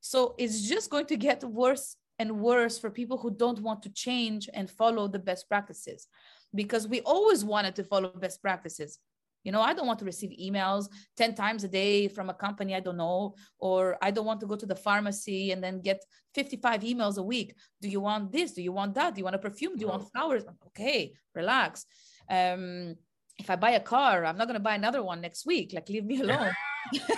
So 0.00 0.34
it's 0.38 0.68
just 0.68 0.90
going 0.90 1.06
to 1.06 1.16
get 1.16 1.42
worse 1.44 1.96
and 2.18 2.40
worse 2.40 2.78
for 2.78 2.90
people 2.90 3.18
who 3.18 3.30
don't 3.30 3.60
want 3.60 3.82
to 3.82 3.90
change 3.90 4.48
and 4.54 4.70
follow 4.70 5.08
the 5.08 5.18
best 5.18 5.48
practices. 5.48 6.06
Because 6.54 6.86
we 6.86 7.00
always 7.00 7.44
wanted 7.44 7.74
to 7.76 7.84
follow 7.84 8.08
best 8.10 8.40
practices 8.40 8.98
you 9.44 9.52
know, 9.52 9.60
I 9.60 9.74
don't 9.74 9.86
want 9.86 9.98
to 10.00 10.04
receive 10.04 10.30
emails 10.30 10.88
10 11.16 11.34
times 11.34 11.64
a 11.64 11.68
day 11.68 12.08
from 12.08 12.30
a 12.30 12.34
company 12.34 12.74
I 12.74 12.80
don't 12.80 12.96
know, 12.96 13.34
or 13.58 13.96
I 14.02 14.10
don't 14.10 14.26
want 14.26 14.40
to 14.40 14.46
go 14.46 14.56
to 14.56 14.66
the 14.66 14.74
pharmacy 14.74 15.52
and 15.52 15.62
then 15.62 15.80
get 15.80 16.02
55 16.34 16.80
emails 16.80 17.18
a 17.18 17.22
week. 17.22 17.54
Do 17.80 17.88
you 17.88 18.00
want 18.00 18.32
this? 18.32 18.52
Do 18.52 18.62
you 18.62 18.72
want 18.72 18.94
that? 18.94 19.14
Do 19.14 19.20
you 19.20 19.24
want 19.24 19.36
a 19.36 19.38
perfume? 19.38 19.76
Do 19.76 19.82
you 19.82 19.88
want 19.88 20.10
flowers? 20.10 20.44
Okay, 20.68 21.12
relax. 21.34 21.84
Um, 22.28 22.96
if 23.38 23.50
I 23.50 23.56
buy 23.56 23.72
a 23.72 23.80
car, 23.80 24.24
I'm 24.24 24.38
not 24.38 24.46
going 24.46 24.54
to 24.54 24.60
buy 24.60 24.74
another 24.74 25.02
one 25.02 25.20
next 25.20 25.44
week. 25.44 25.72
Like, 25.74 25.88
leave 25.88 26.04
me 26.04 26.20
alone. 26.20 26.52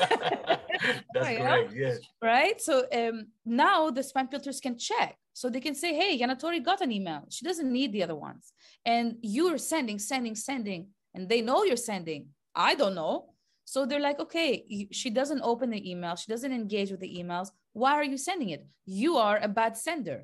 That's 1.14 1.38
correct. 1.38 1.72
Yes. 1.74 1.98
Right. 2.22 2.60
So 2.60 2.86
um, 2.92 3.26
now 3.44 3.90
the 3.90 4.00
spam 4.00 4.30
filters 4.30 4.60
can 4.60 4.78
check. 4.78 5.16
So 5.32 5.50
they 5.50 5.60
can 5.60 5.74
say, 5.74 5.94
hey, 5.94 6.18
Yanna 6.18 6.38
Torres 6.38 6.62
got 6.64 6.80
an 6.80 6.90
email. 6.90 7.26
She 7.28 7.44
doesn't 7.44 7.70
need 7.70 7.92
the 7.92 8.02
other 8.02 8.14
ones. 8.14 8.52
And 8.84 9.16
you're 9.20 9.58
sending, 9.58 9.98
sending, 9.98 10.34
sending 10.34 10.88
and 11.16 11.28
they 11.28 11.40
know 11.40 11.64
you're 11.64 11.76
sending. 11.92 12.28
I 12.54 12.74
don't 12.74 12.94
know. 12.94 13.30
So 13.64 13.84
they're 13.84 14.06
like, 14.08 14.20
okay, 14.20 14.86
she 14.92 15.10
doesn't 15.10 15.40
open 15.42 15.70
the 15.70 15.90
email. 15.90 16.14
She 16.14 16.30
doesn't 16.30 16.52
engage 16.52 16.90
with 16.92 17.00
the 17.00 17.12
emails. 17.20 17.48
why 17.82 17.92
are 18.00 18.04
you 18.12 18.16
sending 18.16 18.50
it 18.56 18.62
you 19.02 19.10
are 19.26 19.36
a 19.46 19.50
bad 19.60 19.72
sender 19.86 20.18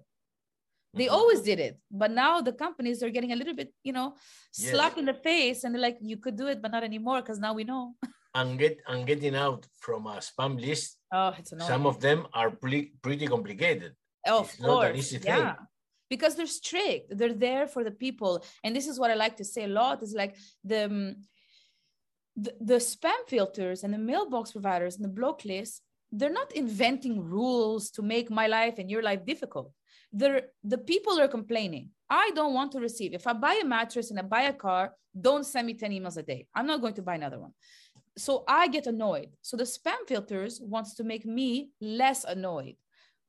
they 0.99 1.08
Mhm. 1.08 1.16
always 1.18 1.40
did 1.49 1.58
it 1.68 1.75
but 2.02 2.11
now 2.25 2.34
the 2.49 2.54
companies 2.64 2.99
are 3.04 3.12
getting 3.16 3.32
a 3.32 3.38
little 3.40 3.56
bit 3.61 3.68
you 3.88 3.92
know 3.96 4.08
Yes. 4.16 4.70
slapped 4.72 4.99
in 5.02 5.06
the 5.11 5.18
face 5.28 5.58
and 5.62 5.68
they're 5.75 5.87
like 5.88 5.99
you 6.12 6.16
could 6.25 6.37
do 6.42 6.46
it 6.52 6.58
but 6.62 6.70
not 6.76 6.82
anymore 6.90 7.18
because 7.22 7.38
now 7.46 7.52
we 7.58 7.64
know 7.72 7.82
And 8.38 8.50
get 8.62 8.75
and 8.90 9.00
getting 9.11 9.37
out 9.46 9.61
from 9.84 10.00
a 10.14 10.16
spam 10.28 10.52
list, 10.66 10.88
oh 11.18 11.30
it's 11.38 11.52
annoying 11.52 11.72
some 11.72 11.84
of 11.90 11.96
them 12.06 12.18
are 12.40 12.50
pretty 12.62 12.82
pretty 13.04 13.26
complicated. 13.34 13.92
Oh, 14.30 14.40
of 14.44 14.49
it's 14.49 14.58
an 14.58 14.64
course 14.70 14.96
easy 15.00 15.18
thing. 15.28 15.46
Because 16.14 16.35
they're 16.35 16.59
strict. 16.62 17.04
They're 17.16 17.40
there 17.49 17.66
for 17.75 17.83
the 17.85 17.97
people. 18.04 18.33
And 18.62 18.71
this 18.76 18.87
is 18.90 18.97
what 19.00 19.11
i 19.12 19.16
like 19.25 19.37
to 19.38 19.47
say 19.52 19.62
a 19.64 19.75
lot 19.83 20.02
is 20.07 20.12
like 20.23 20.33
the 20.71 20.83
um, 20.90 20.99
the, 22.45 22.52
the 22.71 22.78
spam 22.92 23.23
filters 23.33 23.78
and 23.85 23.92
the 23.92 24.04
mailbox 24.11 24.45
providers 24.57 24.95
and 24.97 25.04
the 25.04 25.16
block 25.21 25.38
lists 25.52 25.81
they're 26.19 26.38
not 26.42 26.50
inventing 26.64 27.16
rules 27.38 27.85
to 27.97 28.00
make 28.14 28.28
my 28.40 28.47
life 28.59 28.76
and 28.78 28.90
your 28.90 29.02
life 29.11 29.23
difficult. 29.33 29.69
They're 30.19 30.42
the 30.73 30.81
people 30.92 31.14
are 31.23 31.37
complaining. 31.38 31.87
I 32.25 32.26
don't 32.38 32.57
want 32.59 32.71
to 32.73 32.81
receive. 32.88 33.11
If 33.21 33.26
i 33.31 33.35
buy 33.47 33.54
a 33.62 33.71
mattress 33.76 34.11
and 34.11 34.19
i 34.23 34.25
buy 34.37 34.45
a 34.52 34.59
car 34.66 34.85
don't 35.26 35.47
send 35.52 35.64
me 35.69 35.75
10 35.75 35.90
emails 35.99 36.19
a 36.23 36.25
day. 36.33 36.40
I'm 36.57 36.69
not 36.73 36.83
going 36.85 36.97
to 36.99 37.07
buy 37.09 37.16
another 37.21 37.40
one. 37.47 37.54
So 38.26 38.33
i 38.61 38.62
get 38.76 38.87
annoyed. 38.95 39.31
So 39.49 39.54
the 39.57 39.69
spam 39.76 40.02
filters 40.11 40.54
wants 40.75 40.90
to 40.99 41.04
make 41.12 41.25
me 41.38 41.49
less 42.00 42.21
annoyed 42.37 42.76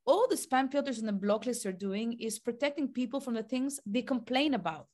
all 0.05 0.27
the 0.27 0.35
spam 0.35 0.71
filters 0.71 0.99
and 0.99 1.07
the 1.07 1.13
block 1.13 1.45
lists 1.45 1.65
are 1.65 1.71
doing 1.71 2.19
is 2.19 2.39
protecting 2.39 2.87
people 2.87 3.19
from 3.19 3.35
the 3.35 3.43
things 3.43 3.79
they 3.85 4.01
complain 4.01 4.53
about. 4.53 4.87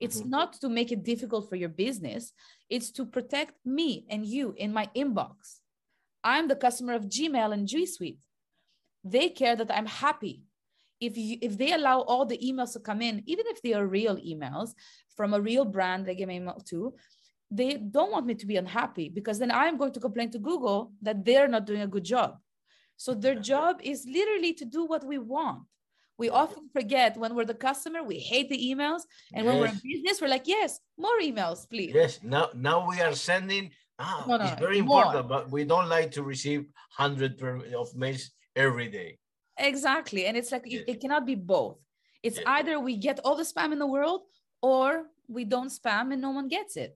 It's 0.00 0.22
Mhm. 0.22 0.28
not 0.28 0.52
to 0.60 0.68
make 0.68 0.90
it 0.90 1.04
difficult 1.04 1.48
for 1.48 1.56
your 1.56 1.68
business. 1.68 2.32
It's 2.68 2.90
to 2.92 3.04
protect 3.04 3.54
me 3.64 4.06
and 4.08 4.26
you 4.26 4.54
in 4.56 4.72
my 4.72 4.86
inbox. 4.94 5.60
I'm 6.24 6.48
the 6.48 6.56
customer 6.56 6.94
of 6.94 7.04
gmail 7.04 7.52
and 7.52 7.68
g 7.68 7.86
suite. 7.86 8.22
They 9.04 9.28
care 9.28 9.54
that 9.56 9.70
i'm 9.70 9.86
happy. 9.86 10.42
If 10.98 11.16
you 11.16 11.38
if 11.42 11.56
they 11.58 11.72
allow 11.72 12.00
all 12.00 12.24
the 12.26 12.38
emails 12.38 12.72
to 12.72 12.80
come 12.80 13.02
in 13.02 13.22
even 13.26 13.44
if 13.48 13.60
they 13.62 13.74
are 13.74 13.86
real 13.86 14.16
emails 14.16 14.70
from 15.16 15.34
a 15.34 15.40
real 15.40 15.64
brand 15.64 16.06
they 16.06 16.14
give 16.14 16.28
me 16.28 16.36
email 16.36 16.60
to 16.70 16.94
they 17.50 17.76
don't 17.76 18.10
want 18.10 18.26
me 18.26 18.34
to 18.34 18.46
be 18.46 18.56
unhappy 18.56 19.08
because 19.08 19.38
then 19.38 19.50
i'm 19.50 19.76
going 19.76 19.92
to 19.92 20.00
complain 20.00 20.30
to 20.30 20.38
google 20.38 20.92
that 21.02 21.22
they're 21.24 21.48
not 21.48 21.66
doing 21.66 21.82
a 21.82 21.86
good 21.86 22.02
job 22.02 22.40
so 22.96 23.14
their 23.14 23.34
job 23.34 23.80
is 23.82 24.06
literally 24.06 24.52
to 24.54 24.64
do 24.64 24.84
what 24.86 25.04
we 25.04 25.18
want 25.18 25.62
we 26.18 26.30
often 26.30 26.64
forget 26.72 27.16
when 27.16 27.34
we're 27.34 27.44
the 27.44 27.60
customer 27.68 28.02
we 28.02 28.18
hate 28.18 28.48
the 28.48 28.60
emails 28.70 29.02
and 29.34 29.46
when 29.46 29.58
we're 29.60 29.66
in 29.76 29.80
business 29.92 30.20
we're 30.20 30.28
like 30.36 30.46
yes 30.46 30.80
more 30.98 31.18
emails 31.20 31.68
please 31.68 31.92
Yes, 31.94 32.20
now 32.22 32.48
now 32.54 32.78
we 32.88 32.96
are 33.00 33.14
sending. 33.14 33.70
Ah, 33.98 34.24
No, 34.28 34.36
no, 34.36 34.44
it's 34.44 34.60
very 34.60 34.82
more. 34.82 35.00
important, 35.04 35.26
but 35.34 35.50
we 35.50 35.64
don't 35.72 35.88
like 35.96 36.10
to 36.16 36.22
receive 36.22 36.62
hundred 37.02 37.32
of 37.82 37.88
mails 38.02 38.24
every 38.54 38.88
day. 38.98 39.10
Exactly. 39.56 40.22
And 40.26 40.36
it's 40.36 40.52
like 40.54 40.66
it- 40.66 40.72
Yes. 40.72 40.84
it 40.92 40.96
cannot 41.02 41.24
be 41.32 41.34
both. 41.56 41.76
It's 42.26 42.36
Yes. 42.38 42.46
either 42.56 42.74
we 42.88 42.94
get 43.08 43.16
all 43.24 43.36
the 43.42 43.48
spam 43.52 43.72
in 43.74 43.78
the 43.84 43.90
world 43.96 44.20
or 44.60 44.86
we 45.36 45.42
don't 45.54 45.72
spam 45.80 46.04
and 46.12 46.20
no 46.20 46.32
one 46.38 46.48
gets 46.56 46.76
it. 46.76 46.92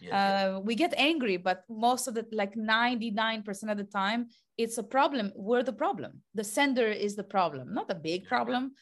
Yes, 0.00 0.12
Uh, 0.12 0.60
we 0.68 0.74
get 0.84 0.92
angry, 1.10 1.36
but 1.48 1.58
most 1.88 2.04
of 2.08 2.12
the 2.16 2.24
like 2.42 2.54
99% 2.56 3.70
of 3.72 3.78
the 3.82 3.88
time, 4.02 4.20
it's 4.58 4.78
a 4.78 4.82
problem. 4.82 5.32
We're 5.34 5.62
the 5.62 5.72
problem. 5.72 6.22
The 6.34 6.44
sender 6.44 6.86
is 6.88 7.16
the 7.16 7.24
problem, 7.24 7.72
not 7.74 7.90
a 7.90 7.94
big 7.94 8.26
problem, 8.26 8.72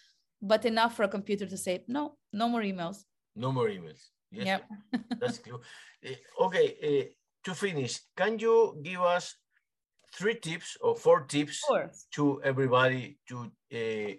but 0.43 0.65
enough 0.65 0.97
for 0.97 1.05
a 1.05 1.09
computer 1.09 1.47
to 1.47 1.57
say, 1.57 1.85
no, 1.89 2.17
no 2.33 2.49
more 2.49 2.63
emails. 2.63 3.05
no 3.37 3.53
more 3.53 3.69
emails. 3.69 4.03
Yes, 4.33 4.47
Yep. 4.47 4.63
that's 5.21 5.39
cool. 5.47 5.63
Eh, 6.05 6.15
okay, 6.41 6.77
eh, 6.83 7.05
to 7.45 7.55
finish, 7.55 8.01
can 8.17 8.39
you 8.39 8.79
give 8.83 9.01
us 9.01 9.35
three 10.15 10.35
tips 10.39 10.77
or 10.81 10.95
four 10.97 11.21
tips 11.27 11.63
to 12.15 12.41
everybody 12.43 13.19
to 13.29 13.37
uh, 13.73 14.13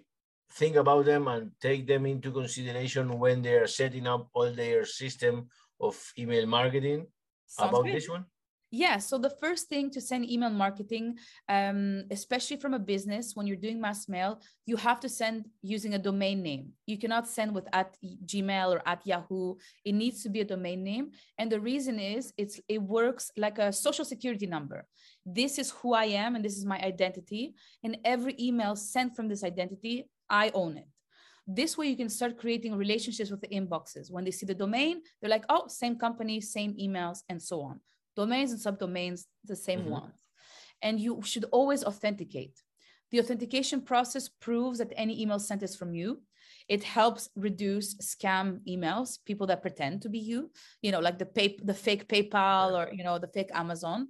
think 0.58 0.76
about 0.76 1.04
them 1.04 1.28
and 1.28 1.50
take 1.60 1.86
them 1.86 2.06
into 2.06 2.30
consideration 2.32 3.18
when 3.18 3.42
they 3.42 3.54
are 3.54 3.66
setting 3.66 4.06
up 4.06 4.28
all 4.34 4.50
their 4.52 4.84
system 4.84 5.48
of 5.80 5.94
email 6.18 6.46
marketing 6.46 7.06
Sounds 7.46 7.68
about 7.70 7.82
great. 7.82 7.94
this 7.94 8.08
one? 8.08 8.24
Yeah. 8.74 8.96
So 8.96 9.18
the 9.18 9.28
first 9.28 9.68
thing 9.68 9.90
to 9.90 10.00
send 10.00 10.30
email 10.30 10.48
marketing, 10.48 11.18
um, 11.46 12.04
especially 12.10 12.56
from 12.56 12.72
a 12.72 12.78
business, 12.78 13.36
when 13.36 13.46
you're 13.46 13.54
doing 13.54 13.78
mass 13.78 14.08
mail, 14.08 14.40
you 14.64 14.78
have 14.78 14.98
to 15.00 15.10
send 15.10 15.46
using 15.60 15.92
a 15.92 15.98
domain 15.98 16.42
name. 16.42 16.72
You 16.86 16.96
cannot 16.96 17.28
send 17.28 17.54
with 17.54 17.68
at 17.74 17.98
Gmail 18.24 18.74
or 18.74 18.82
at 18.88 19.06
Yahoo. 19.06 19.56
It 19.84 19.92
needs 19.92 20.22
to 20.22 20.30
be 20.30 20.40
a 20.40 20.46
domain 20.46 20.82
name. 20.82 21.10
And 21.36 21.52
the 21.52 21.60
reason 21.60 22.00
is 22.00 22.32
it's 22.38 22.60
it 22.66 22.80
works 22.80 23.30
like 23.36 23.58
a 23.58 23.74
social 23.74 24.06
security 24.06 24.46
number. 24.46 24.86
This 25.26 25.58
is 25.58 25.70
who 25.72 25.92
I 25.92 26.06
am 26.06 26.34
and 26.34 26.42
this 26.42 26.56
is 26.56 26.64
my 26.64 26.80
identity. 26.80 27.54
And 27.84 27.98
every 28.06 28.34
email 28.40 28.74
sent 28.74 29.14
from 29.14 29.28
this 29.28 29.44
identity, 29.44 30.08
I 30.30 30.50
own 30.54 30.78
it. 30.78 30.88
This 31.46 31.76
way 31.76 31.88
you 31.88 31.96
can 31.98 32.08
start 32.08 32.38
creating 32.38 32.74
relationships 32.74 33.30
with 33.30 33.42
the 33.42 33.48
inboxes. 33.48 34.10
When 34.10 34.24
they 34.24 34.30
see 34.30 34.46
the 34.46 34.54
domain, 34.54 35.02
they're 35.20 35.28
like, 35.28 35.44
oh, 35.50 35.66
same 35.68 35.98
company, 35.98 36.40
same 36.40 36.74
emails, 36.78 37.18
and 37.28 37.42
so 37.42 37.60
on 37.60 37.80
domains 38.16 38.52
and 38.52 38.60
subdomains 38.60 39.26
the 39.44 39.56
same 39.56 39.84
Mhm. 39.84 39.90
ones. 39.90 40.18
And 40.82 41.00
you 41.00 41.22
should 41.22 41.44
always 41.44 41.84
authenticate. 41.84 42.62
The 43.10 43.20
authentication 43.20 43.82
process 43.82 44.28
proves 44.28 44.78
that 44.78 44.92
any 44.96 45.20
email 45.20 45.38
sent 45.38 45.62
is 45.62 45.76
from 45.76 45.94
you. 45.94 46.22
It 46.68 46.82
helps 46.84 47.28
reduce 47.36 47.94
scam 47.96 48.60
emails 48.66 49.18
people 49.24 49.46
that 49.48 49.62
pretend 49.62 50.02
to 50.02 50.08
be 50.08 50.18
you 50.18 50.50
you 50.80 50.92
know 50.92 51.00
like 51.00 51.18
the 51.18 51.26
pay, 51.26 51.58
the 51.62 51.74
fake 51.74 52.08
paypal 52.08 52.72
or 52.78 52.92
you 52.92 53.04
know 53.04 53.18
the 53.18 53.26
fake 53.28 53.50
amazon 53.52 54.08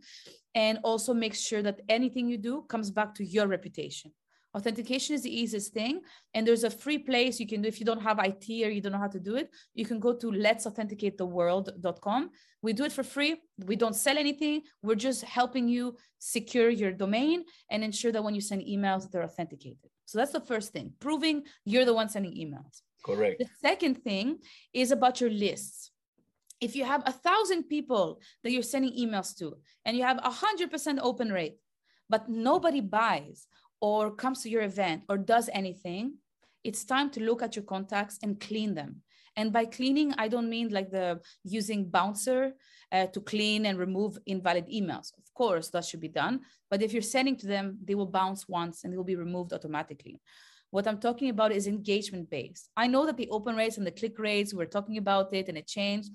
and 0.55 0.79
also 0.83 1.15
make 1.15 1.35
sure 1.35 1.63
that 1.63 1.81
anything 1.89 2.29
you 2.29 2.39
do 2.39 2.63
comes 2.69 2.91
back 2.91 3.15
to 3.15 3.25
your 3.25 3.47
reputation 3.47 4.13
authentication 4.55 5.15
is 5.15 5.23
the 5.23 5.41
easiest 5.41 5.73
thing 5.73 6.01
and 6.35 6.47
there's 6.47 6.65
a 6.65 6.71
free 6.71 6.99
place 6.99 7.41
you 7.41 7.47
can 7.47 7.63
do 7.63 7.69
if 7.69 7.81
you 7.81 7.87
don't 7.87 8.03
have 8.03 8.19
it 8.19 8.67
or 8.67 8.71
you 8.71 8.81
don't 8.81 8.93
know 8.93 8.99
how 8.99 9.09
to 9.09 9.21
do 9.21 9.37
it. 9.37 9.51
You 9.75 9.85
can 9.85 9.99
go 9.99 10.15
to 10.15 10.31
let's 10.31 10.67
authenticate 10.67 11.17
the 11.17 11.27
world.com 11.27 12.31
we 12.63 12.73
do 12.73 12.85
it 12.85 12.93
for 12.93 13.03
free. 13.03 13.43
We 13.67 13.77
don't 13.77 13.97
sell 13.97 14.17
anything. 14.17 14.63
We're 14.83 14.95
just 14.95 15.25
helping 15.25 15.69
you 15.69 15.97
secure 16.19 16.71
your 16.71 16.93
domain 16.93 17.45
and 17.71 17.83
ensure 17.83 18.13
that 18.13 18.23
when 18.23 18.35
you 18.35 18.41
send 18.41 18.63
emails 18.63 19.11
they're 19.11 19.25
authenticated. 19.25 19.91
So 20.07 20.19
that's 20.19 20.33
the 20.33 20.41
first 20.41 20.73
thing 20.73 20.93
proving 21.01 21.43
you're 21.65 21.85
the 21.85 21.95
one 21.95 22.09
sending 22.09 22.33
emails. 22.33 22.83
Correct. 23.05 23.41
the 23.41 23.49
second 23.61 24.05
thing 24.05 24.39
is 24.73 24.93
about 24.93 25.21
your 25.21 25.31
lists. 25.31 25.91
If 26.61 26.77
you 26.77 26.85
have 26.85 27.03
a 27.05 27.11
thousand 27.11 27.65
people 27.65 28.21
that 28.45 28.53
you're 28.53 28.63
sending 28.63 28.93
emails 28.93 29.37
to 29.39 29.57
and 29.85 29.97
you 29.97 30.05
have 30.05 30.21
a 30.23 30.31
hundred 30.31 30.71
percent 30.71 31.01
open 31.03 31.33
rate 31.33 31.57
but 32.09 32.29
nobody 32.29 32.81
buys 32.81 33.47
or 33.83 34.11
comes 34.11 34.43
to 34.43 34.49
your 34.49 34.63
event 34.63 35.03
or 35.11 35.19
does 35.19 35.51
anything 35.53 36.15
it's 36.65 36.85
time 36.85 37.11
to 37.11 37.21
look 37.21 37.43
at 37.43 37.57
your 37.57 37.65
contacts 37.65 38.21
and 38.23 38.39
clean 38.39 38.73
them. 38.73 39.03
And 39.35 39.53
by 39.53 39.65
cleaning 39.65 40.15
i 40.17 40.29
don't 40.29 40.49
mean 40.49 40.69
like 40.69 40.91
the 40.91 41.21
using 41.43 41.91
bouncer 41.91 42.53
uh, 42.93 43.07
to 43.15 43.21
clean 43.21 43.67
and 43.67 43.79
remove 43.79 44.19
invalid 44.27 44.67
emails. 44.69 45.09
Of 45.19 45.27
course 45.35 45.69
that 45.71 45.85
should 45.85 46.01
be 46.01 46.09
done 46.23 46.41
but 46.71 46.83
if 46.83 46.93
you're 46.93 47.03
sending 47.17 47.37
to 47.39 47.47
them 47.47 47.79
they 47.85 47.95
will 47.95 48.13
bounce 48.21 48.49
once 48.49 48.85
and 48.85 48.93
they 48.93 48.97
will 48.97 49.13
be 49.13 49.25
removed 49.27 49.53
automatically. 49.53 50.21
What 50.71 50.87
i'm 50.87 51.01
talking 51.07 51.29
about 51.31 51.53
is 51.53 51.67
engagement 51.67 52.31
based 52.31 52.71
i 52.83 52.87
know 52.87 53.05
that 53.07 53.19
the 53.19 53.31
open 53.37 53.57
rates 53.57 53.77
and 53.79 53.87
the 53.87 53.99
click 54.01 54.19
rates 54.19 54.55
we're 54.55 54.75
talking 54.77 54.99
about 54.99 55.35
it 55.39 55.49
and 55.49 55.59
it 55.59 55.67
changed 55.67 56.11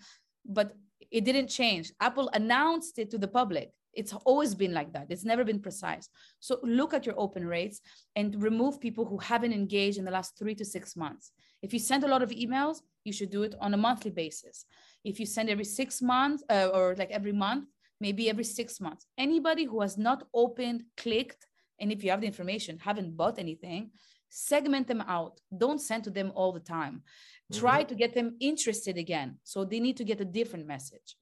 but 0.46 0.68
it 1.12 1.24
didn't 1.24 1.48
change. 1.48 1.92
Apple 2.00 2.30
announced 2.34 3.00
it 3.00 3.10
to 3.12 3.18
the 3.18 3.28
public 3.28 3.72
it's 3.98 4.14
always 4.14 4.54
been 4.56 4.74
like 4.74 4.94
that. 4.94 5.08
It's 5.10 5.26
never 5.26 5.44
been 5.44 5.60
precise. 5.60 6.08
So 6.40 6.60
look 6.64 6.94
at 6.94 7.06
your 7.06 7.16
open 7.18 7.46
rates 7.46 7.82
and 8.16 8.42
remove 8.42 8.80
people 8.80 9.06
who 9.06 9.18
haven't 9.18 9.54
engaged 9.54 9.98
in 9.98 10.06
the 10.06 10.12
last 10.12 10.38
three 10.38 10.56
to 10.56 10.66
six 10.66 10.96
months. 10.96 11.32
If 11.62 11.74
you 11.74 11.80
send 11.80 12.04
a 12.04 12.08
lot 12.08 12.24
of 12.24 12.30
emails 12.30 12.78
you 13.04 13.14
should 13.14 13.32
do 13.32 13.44
it 13.44 13.56
on 13.62 13.74
a 13.74 13.78
monthly 13.78 14.12
basis. 14.12 14.66
If 15.04 15.18
you 15.20 15.26
send 15.26 15.50
every 15.50 15.64
six 15.64 16.02
months 16.02 16.44
uh, 16.50 16.70
or 16.74 16.96
like 16.98 17.12
every 17.12 17.32
month 17.32 17.66
maybe 18.00 18.30
every 18.30 18.44
six 18.44 18.80
months. 18.80 19.08
Anybody 19.18 19.64
who 19.64 19.82
has 19.82 19.98
not 19.98 20.28
opened 20.34 20.84
clicked 20.98 21.48
and 21.80 21.92
if 21.92 22.04
you 22.04 22.12
have 22.12 22.22
the 22.22 22.28
information 22.28 22.78
haven't 22.78 23.18
bought 23.18 23.40
anything 23.40 23.92
segment 24.30 24.88
them 24.88 25.02
out. 25.08 25.40
Don't 25.58 25.82
send 25.82 26.04
to 26.04 26.10
them 26.10 26.32
all 26.36 26.52
the 26.52 26.60
time. 26.60 27.02
Try 27.54 27.84
to 27.84 27.96
get 27.96 28.14
them 28.14 28.36
interested 28.40 28.98
again. 28.98 29.38
So 29.44 29.64
they 29.64 29.80
need 29.80 29.98
to 29.98 30.04
get 30.04 30.20
a 30.20 30.26
different 30.26 30.68
message 30.68 31.16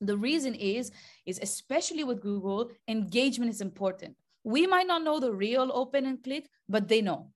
the 0.00 0.16
reason 0.16 0.54
is 0.54 0.90
is 1.26 1.38
especially 1.42 2.04
with 2.04 2.22
google 2.22 2.70
engagement 2.88 3.50
is 3.50 3.60
important. 3.60 4.16
We 4.42 4.66
might 4.66 4.86
not 4.86 5.04
know 5.04 5.20
the 5.20 5.32
real 5.32 5.70
open 5.72 6.06
and 6.06 6.22
click 6.22 6.48
but 6.68 6.88
they 6.88 7.02
know. 7.02 7.30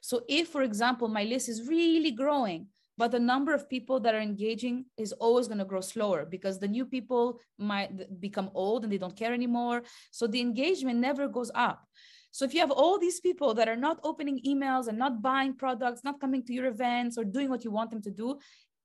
So 0.00 0.22
if 0.28 0.48
for 0.48 0.62
example 0.62 1.08
my 1.08 1.24
list 1.24 1.48
is 1.48 1.68
really 1.68 2.10
growing 2.10 2.68
but 2.98 3.12
the 3.12 3.20
number 3.20 3.54
of 3.54 3.70
people 3.70 4.00
that 4.00 4.14
are 4.14 4.20
engaging 4.20 4.84
is 4.96 5.12
always 5.12 5.46
going 5.46 5.58
to 5.58 5.64
grow 5.64 5.80
slower 5.80 6.26
because 6.26 6.58
the 6.58 6.66
new 6.66 6.84
people 6.84 7.38
might 7.56 8.20
become 8.20 8.50
old 8.54 8.82
and 8.82 8.92
they 8.92 8.98
don't 8.98 9.14
care 9.14 9.32
anymore. 9.32 9.84
So 10.10 10.26
the 10.26 10.40
engagement 10.40 10.98
never 10.98 11.28
goes 11.28 11.52
up. 11.54 11.86
So 12.32 12.44
if 12.44 12.52
you 12.52 12.60
have 12.60 12.72
all 12.72 12.98
these 12.98 13.20
people 13.20 13.54
that 13.54 13.68
are 13.68 13.76
not 13.76 14.00
opening 14.02 14.40
emails 14.44 14.88
and 14.88 14.98
not 14.98 15.22
buying 15.22 15.54
products 15.54 16.02
not 16.02 16.20
coming 16.20 16.42
to 16.44 16.52
your 16.52 16.66
events 16.66 17.16
or 17.16 17.24
doing 17.24 17.48
what 17.48 17.64
you 17.64 17.70
want 17.70 17.90
them 17.92 18.02
to 18.02 18.10
do 18.10 18.38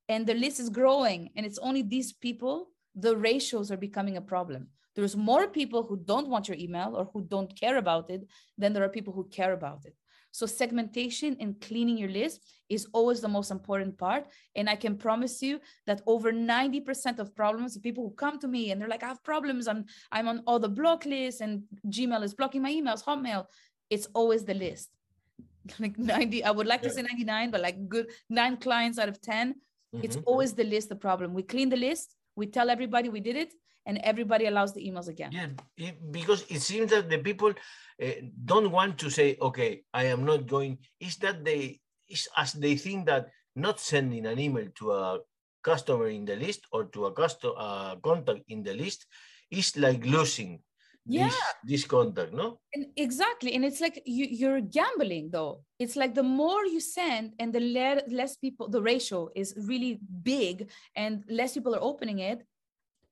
and 0.08 0.28
the 0.28 0.36
list 0.36 0.60
is 0.60 0.70
growing 0.70 1.30
and 1.36 1.46
it's 1.46 1.58
only 1.58 1.82
these 1.82 2.14
people 2.14 2.70
the 2.96 3.16
ratios 3.16 3.72
are 3.72 3.78
becoming 3.78 4.18
a 4.18 4.22
problem 4.22 4.68
There's 4.96 5.16
more 5.16 5.48
people 5.48 5.84
who 5.84 5.98
don't 5.98 6.30
want 6.30 6.48
your 6.48 6.58
email 6.58 6.96
or 6.96 7.06
who 7.12 7.22
don't 7.22 7.52
care 7.60 7.78
about 7.78 8.10
it 8.10 8.28
than 8.58 8.74
there 8.74 8.84
are 8.84 8.90
people 8.90 9.14
who 9.14 9.26
care 9.26 9.54
about 9.54 9.86
it. 9.86 9.96
So 10.34 10.48
segmentation 10.48 11.38
and 11.40 11.62
cleaning 11.62 11.98
your 11.98 12.10
list 12.10 12.42
is 12.68 12.88
always 12.92 13.22
the 13.22 13.28
most 13.28 13.52
important 13.52 13.98
part. 14.00 14.26
And 14.56 14.68
I 14.68 14.76
can 14.76 14.98
promise 14.98 15.44
you 15.44 15.60
that 15.86 16.02
over 16.08 16.34
90% 16.34 17.20
of 17.20 17.36
problems, 17.36 17.78
people 17.78 18.04
who 18.04 18.16
come 18.16 18.40
to 18.40 18.48
me 18.48 18.72
and 18.72 18.82
they're 18.82 18.88
like, 18.88 19.04
I 19.04 19.10
have 19.10 19.24
problems, 19.24 19.68
I'm, 19.68 19.86
I'm 20.12 20.28
on 20.28 20.42
all 20.48 20.58
the 20.58 20.70
block 20.70 21.06
lists 21.06 21.42
and 21.42 21.64
Gmail 21.88 22.24
is 22.24 22.34
blocking 22.34 22.64
my 22.64 22.72
emails, 22.72 23.04
Hotmail. 23.04 23.46
It's 23.92 24.08
always 24.14 24.44
the 24.44 24.56
list. 24.56 24.90
Like 25.80 25.98
90, 25.98 26.44
I 26.44 26.52
would 26.52 26.68
like 26.68 26.82
to 26.82 26.90
say 26.90 27.04
99, 27.04 27.52
but 27.52 27.62
like 27.62 27.88
good 27.88 28.08
nine 28.30 28.58
clients 28.58 29.00
out 29.00 29.08
of 29.08 29.22
10, 29.22 29.54
mm-hmm. 29.54 30.04
it's 30.04 30.18
always 30.26 30.54
the 30.54 30.66
list 30.66 30.90
the 30.90 30.96
problem. 30.96 31.34
We 31.34 31.44
clean 31.44 31.70
the 31.70 31.78
list, 31.78 32.16
we 32.36 32.48
tell 32.48 32.70
everybody 32.70 33.10
we 33.10 33.20
did 33.20 33.36
it, 33.36 33.54
and 33.86 33.98
everybody 34.00 34.46
allows 34.46 34.74
the 34.74 34.82
emails 34.82 35.08
again. 35.08 35.32
Yeah, 35.32 35.48
it, 35.78 36.12
because 36.12 36.46
it 36.50 36.62
seems 36.62 36.92
that 36.92 37.10
the 37.10 37.18
people 37.20 37.54
uh, 38.02 38.08
don't 38.46 38.72
want 38.72 38.98
to 39.00 39.10
say, 39.10 39.38
okay, 39.42 39.84
I 39.94 40.06
am 40.06 40.26
not 40.26 40.48
going. 40.48 40.78
Is 41.00 41.18
that 41.18 41.44
they, 41.44 41.80
is 42.10 42.28
as 42.38 42.54
they 42.54 42.76
think 42.76 43.08
that 43.08 43.28
not 43.56 43.80
sending 43.80 44.26
an 44.26 44.40
email 44.40 44.68
to 44.76 44.92
a 44.94 45.20
customer 45.64 46.08
in 46.08 46.26
the 46.26 46.36
list 46.36 46.68
or 46.72 46.86
to 46.86 47.06
a 47.06 47.12
customer 47.14 47.54
uh, 47.58 47.96
contact 47.98 48.42
in 48.50 48.64
the 48.64 48.74
list 48.74 49.06
is 49.52 49.78
like 49.78 50.06
losing 50.06 50.60
yeah. 51.06 51.26
this, 51.26 51.36
this 51.64 51.86
contact, 51.86 52.34
no? 52.34 52.60
And 52.74 52.88
exactly. 52.96 53.54
And 53.54 53.66
it's 53.66 53.82
like 53.82 54.02
you, 54.06 54.28
you're 54.30 54.62
gambling 54.62 55.30
though. 55.32 55.64
It's 55.80 55.96
like 55.96 56.16
the 56.16 56.24
more 56.24 56.66
you 56.66 56.80
send 56.80 57.34
and 57.40 57.54
the 57.54 57.60
le- 57.60 58.14
less 58.14 58.38
people, 58.38 58.70
the 58.70 58.82
ratio 58.82 59.30
is 59.36 59.54
really 59.58 60.00
big 60.24 60.70
and 60.96 61.24
less 61.30 61.54
people 61.54 61.76
are 61.76 61.84
opening 61.84 62.20
it, 62.20 62.46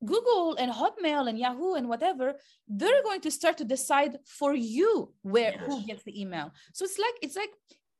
Google 0.03 0.55
and 0.55 0.71
Hotmail 0.71 1.29
and 1.29 1.38
Yahoo 1.38 1.75
and 1.75 1.88
whatever, 1.88 2.33
they're 2.67 3.03
going 3.03 3.21
to 3.21 3.31
start 3.31 3.57
to 3.57 3.65
decide 3.65 4.17
for 4.25 4.55
you 4.55 5.13
where 5.21 5.51
yes. 5.51 5.63
who 5.65 5.86
gets 5.86 6.03
the 6.03 6.19
email. 6.19 6.51
So 6.74 6.86
it's 6.86 6.98
like 6.98 7.15
it's 7.21 7.36
like 7.36 7.51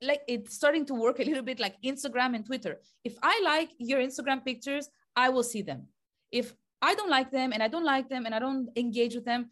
like 0.02 0.22
it's 0.28 0.56
starting 0.56 0.86
to 0.88 0.96
work 0.96 1.20
a 1.20 1.24
little 1.24 1.44
bit 1.44 1.60
like 1.60 1.76
Instagram 1.84 2.36
and 2.36 2.46
Twitter. 2.46 2.80
If 3.04 3.16
I 3.22 3.40
like 3.44 3.70
your 3.78 4.00
Instagram 4.00 4.44
pictures, 4.44 4.90
I 5.16 5.30
will 5.30 5.44
see 5.44 5.62
them. 5.62 5.88
If 6.32 6.54
I 6.82 6.96
don't 6.96 7.10
like 7.10 7.32
them 7.32 7.54
and 7.54 7.62
I 7.62 7.68
don't 7.68 7.86
like 7.86 8.10
them 8.10 8.26
and 8.26 8.34
I 8.34 8.40
don't 8.40 8.70
engage 8.76 9.14
with 9.14 9.26
them, 9.26 9.52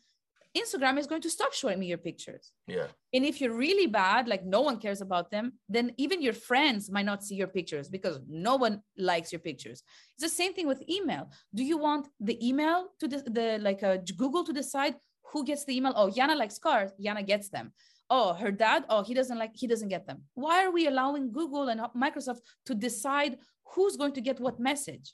Instagram 0.57 0.97
is 0.97 1.05
going 1.05 1.21
to 1.21 1.29
stop 1.29 1.53
showing 1.53 1.79
me 1.79 1.85
your 1.85 1.99
pictures. 1.99 2.51
Yeah. 2.67 2.87
And 3.13 3.23
if 3.23 3.39
you're 3.39 3.53
really 3.53 3.85
bad, 3.85 4.27
like 4.27 4.43
no 4.45 4.61
one 4.61 4.77
cares 4.77 5.01
about 5.01 5.29
them, 5.29 5.53
then 5.67 5.93
even 5.97 6.21
your 6.21 6.33
friends 6.33 6.89
might 6.89 7.05
not 7.05 7.23
see 7.23 7.35
your 7.35 7.47
pictures 7.47 7.87
because 7.87 8.19
no 8.27 8.55
one 8.55 8.81
likes 8.97 9.31
your 9.31 9.39
pictures. 9.39 9.83
It's 10.15 10.23
the 10.23 10.29
same 10.29 10.53
thing 10.53 10.67
with 10.67 10.83
email. 10.89 11.29
Do 11.53 11.63
you 11.63 11.77
want 11.77 12.07
the 12.19 12.37
email 12.45 12.87
to 12.99 13.07
the, 13.07 13.17
the 13.17 13.59
like 13.61 13.83
a 13.83 13.93
uh, 13.93 13.97
Google 14.17 14.43
to 14.43 14.53
decide 14.53 14.95
who 15.31 15.45
gets 15.45 15.65
the 15.65 15.77
email? 15.77 15.93
Oh, 15.95 16.09
Yanna 16.09 16.35
likes 16.35 16.57
cars. 16.57 16.91
Yanna 16.99 17.25
gets 17.25 17.49
them. 17.49 17.71
Oh, 18.09 18.33
her 18.33 18.51
dad. 18.51 18.85
Oh, 18.89 19.03
he 19.03 19.13
doesn't 19.13 19.37
like. 19.37 19.51
He 19.53 19.67
doesn't 19.67 19.89
get 19.89 20.07
them. 20.07 20.23
Why 20.33 20.65
are 20.65 20.71
we 20.71 20.87
allowing 20.87 21.31
Google 21.31 21.69
and 21.69 21.79
Microsoft 21.95 22.39
to 22.65 22.73
decide 22.73 23.37
who's 23.75 23.95
going 23.97 24.13
to 24.13 24.21
get 24.21 24.39
what 24.39 24.59
message? 24.59 25.13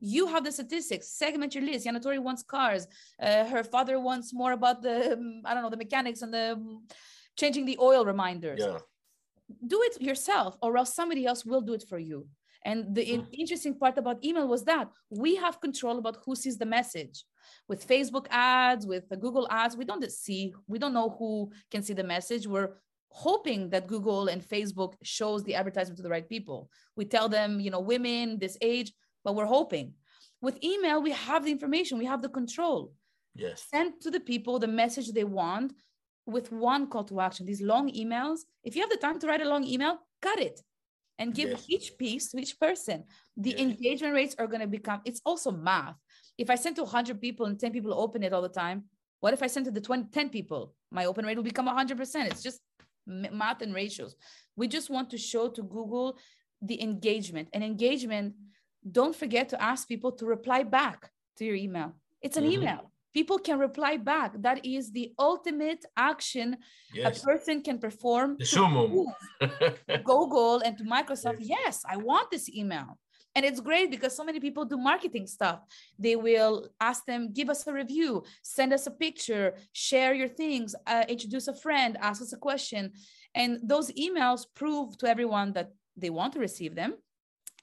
You 0.00 0.26
have 0.26 0.44
the 0.44 0.52
statistics. 0.52 1.08
Segment 1.10 1.54
your 1.54 1.64
list. 1.64 1.86
Yanna 1.86 2.00
Torri 2.02 2.18
wants 2.18 2.42
cars. 2.42 2.86
Uh, 3.20 3.44
her 3.44 3.64
father 3.64 3.98
wants 4.00 4.32
more 4.32 4.52
about 4.52 4.82
the 4.82 5.12
um, 5.12 5.42
i 5.44 5.54
don't 5.54 5.62
know 5.62 5.70
the 5.70 5.76
mechanics 5.76 6.22
and 6.22 6.32
the 6.32 6.52
um, 6.52 6.86
changing 7.36 7.64
the 7.64 7.78
oil 7.80 8.04
reminders. 8.04 8.60
Yeah. 8.60 8.78
do 9.66 9.82
it 9.82 10.00
yourself 10.00 10.56
or 10.62 10.76
else 10.76 10.94
somebody 10.94 11.26
else 11.26 11.44
will 11.44 11.60
do 11.60 11.74
it 11.74 11.84
for 11.88 11.98
you. 11.98 12.26
And 12.64 12.94
the 12.94 13.04
mm. 13.04 13.26
interesting 13.32 13.76
part 13.78 13.98
about 13.98 14.24
email 14.24 14.46
was 14.46 14.64
that 14.64 14.88
we 15.10 15.36
have 15.36 15.60
control 15.60 15.98
about 15.98 16.18
who 16.24 16.36
sees 16.36 16.56
the 16.58 16.66
message. 16.66 17.24
With 17.68 17.86
facebook 17.86 18.26
ads 18.30 18.86
with 18.86 19.08
the 19.08 19.16
google 19.16 19.46
ads 19.50 19.76
we 19.76 19.84
don't 19.84 20.04
see 20.10 20.54
we 20.68 20.78
don't 20.78 20.94
know 20.94 21.10
who 21.18 21.50
can 21.70 21.82
see 21.82 21.94
the 21.94 22.04
message. 22.04 22.46
We're 22.46 22.74
hoping 23.08 23.68
that 23.70 23.86
google 23.86 24.28
and 24.28 24.42
facebook 24.42 24.94
shows 25.02 25.42
the 25.42 25.54
advertisement 25.54 25.96
to 25.98 26.02
the 26.02 26.14
right 26.16 26.28
people. 26.28 26.70
We 26.96 27.04
tell 27.04 27.28
them 27.28 27.60
you 27.60 27.70
know 27.70 27.80
women 27.80 28.38
this 28.38 28.56
age 28.60 28.92
but 29.24 29.34
we're 29.34 29.46
hoping. 29.46 29.94
With 30.40 30.62
email, 30.62 31.00
we 31.02 31.12
have 31.12 31.44
the 31.44 31.52
information, 31.52 31.98
we 31.98 32.06
have 32.06 32.22
the 32.22 32.28
control. 32.28 32.92
Yes. 33.34 33.64
Send 33.70 34.00
to 34.02 34.10
the 34.10 34.20
people 34.20 34.58
the 34.58 34.66
message 34.66 35.12
they 35.12 35.24
want 35.24 35.72
with 36.26 36.52
one 36.52 36.88
call 36.88 37.04
to 37.04 37.20
action. 37.20 37.46
These 37.46 37.62
long 37.62 37.90
emails, 37.92 38.40
if 38.64 38.74
you 38.74 38.82
have 38.82 38.90
the 38.90 38.96
time 38.96 39.18
to 39.20 39.26
write 39.26 39.40
a 39.40 39.48
long 39.48 39.64
email, 39.64 39.98
cut 40.20 40.40
it 40.40 40.60
and 41.18 41.34
give 41.34 41.50
yes. 41.50 41.64
each 41.68 41.98
piece 41.98 42.30
to 42.30 42.38
each 42.38 42.58
person. 42.58 43.04
The 43.36 43.50
yes. 43.50 43.60
engagement 43.60 44.14
rates 44.14 44.34
are 44.38 44.46
going 44.46 44.60
to 44.60 44.66
become, 44.66 45.00
it's 45.04 45.20
also 45.24 45.50
math. 45.50 45.96
If 46.38 46.50
I 46.50 46.56
send 46.56 46.76
to 46.76 46.82
100 46.82 47.20
people 47.20 47.46
and 47.46 47.58
10 47.58 47.72
people 47.72 47.94
open 47.94 48.22
it 48.22 48.32
all 48.32 48.42
the 48.42 48.48
time, 48.48 48.84
what 49.20 49.32
if 49.32 49.42
I 49.42 49.46
send 49.46 49.66
to 49.66 49.70
the 49.70 49.80
20, 49.80 50.10
10 50.10 50.30
people? 50.30 50.74
My 50.90 51.04
open 51.04 51.24
rate 51.24 51.36
will 51.36 51.44
become 51.44 51.68
100%. 51.68 52.26
It's 52.26 52.42
just 52.42 52.60
math 53.06 53.62
and 53.62 53.74
ratios. 53.74 54.16
We 54.56 54.68
just 54.68 54.90
want 54.90 55.10
to 55.10 55.18
show 55.18 55.48
to 55.48 55.62
Google 55.62 56.18
the 56.60 56.80
engagement 56.82 57.48
and 57.52 57.62
engagement 57.62 58.34
don't 58.90 59.14
forget 59.14 59.48
to 59.50 59.62
ask 59.62 59.88
people 59.88 60.12
to 60.12 60.26
reply 60.26 60.62
back 60.62 61.10
to 61.36 61.44
your 61.44 61.54
email. 61.54 61.94
It's 62.20 62.36
an 62.36 62.44
mm-hmm. 62.44 62.62
email. 62.62 62.92
People 63.14 63.38
can 63.38 63.58
reply 63.58 63.98
back. 63.98 64.32
That 64.40 64.64
is 64.64 64.90
the 64.90 65.12
ultimate 65.18 65.84
action 65.96 66.56
yes. 66.94 67.22
a 67.22 67.26
person 67.26 67.60
can 67.60 67.78
perform. 67.78 68.36
The. 68.38 68.44
Google 70.04 70.60
and 70.60 70.78
to 70.78 70.84
Microsoft. 70.84 71.36
Yes. 71.40 71.48
yes, 71.48 71.82
I 71.88 71.98
want 71.98 72.30
this 72.30 72.48
email. 72.48 72.98
And 73.34 73.44
it's 73.46 73.60
great 73.60 73.90
because 73.90 74.14
so 74.14 74.24
many 74.24 74.40
people 74.40 74.64
do 74.64 74.76
marketing 74.76 75.26
stuff. 75.26 75.60
They 75.98 76.16
will 76.16 76.68
ask 76.80 77.04
them, 77.06 77.32
give 77.32 77.48
us 77.48 77.66
a 77.66 77.72
review, 77.72 78.24
send 78.42 78.72
us 78.72 78.86
a 78.86 78.90
picture, 78.90 79.54
share 79.72 80.12
your 80.12 80.28
things, 80.28 80.74
uh, 80.86 81.04
introduce 81.08 81.48
a 81.48 81.54
friend, 81.54 81.96
ask 82.00 82.20
us 82.20 82.32
a 82.32 82.36
question. 82.36 82.92
And 83.34 83.58
those 83.62 83.90
emails 83.92 84.44
prove 84.54 84.98
to 84.98 85.08
everyone 85.08 85.52
that 85.54 85.72
they 85.96 86.10
want 86.10 86.34
to 86.34 86.40
receive 86.40 86.74
them. 86.74 86.94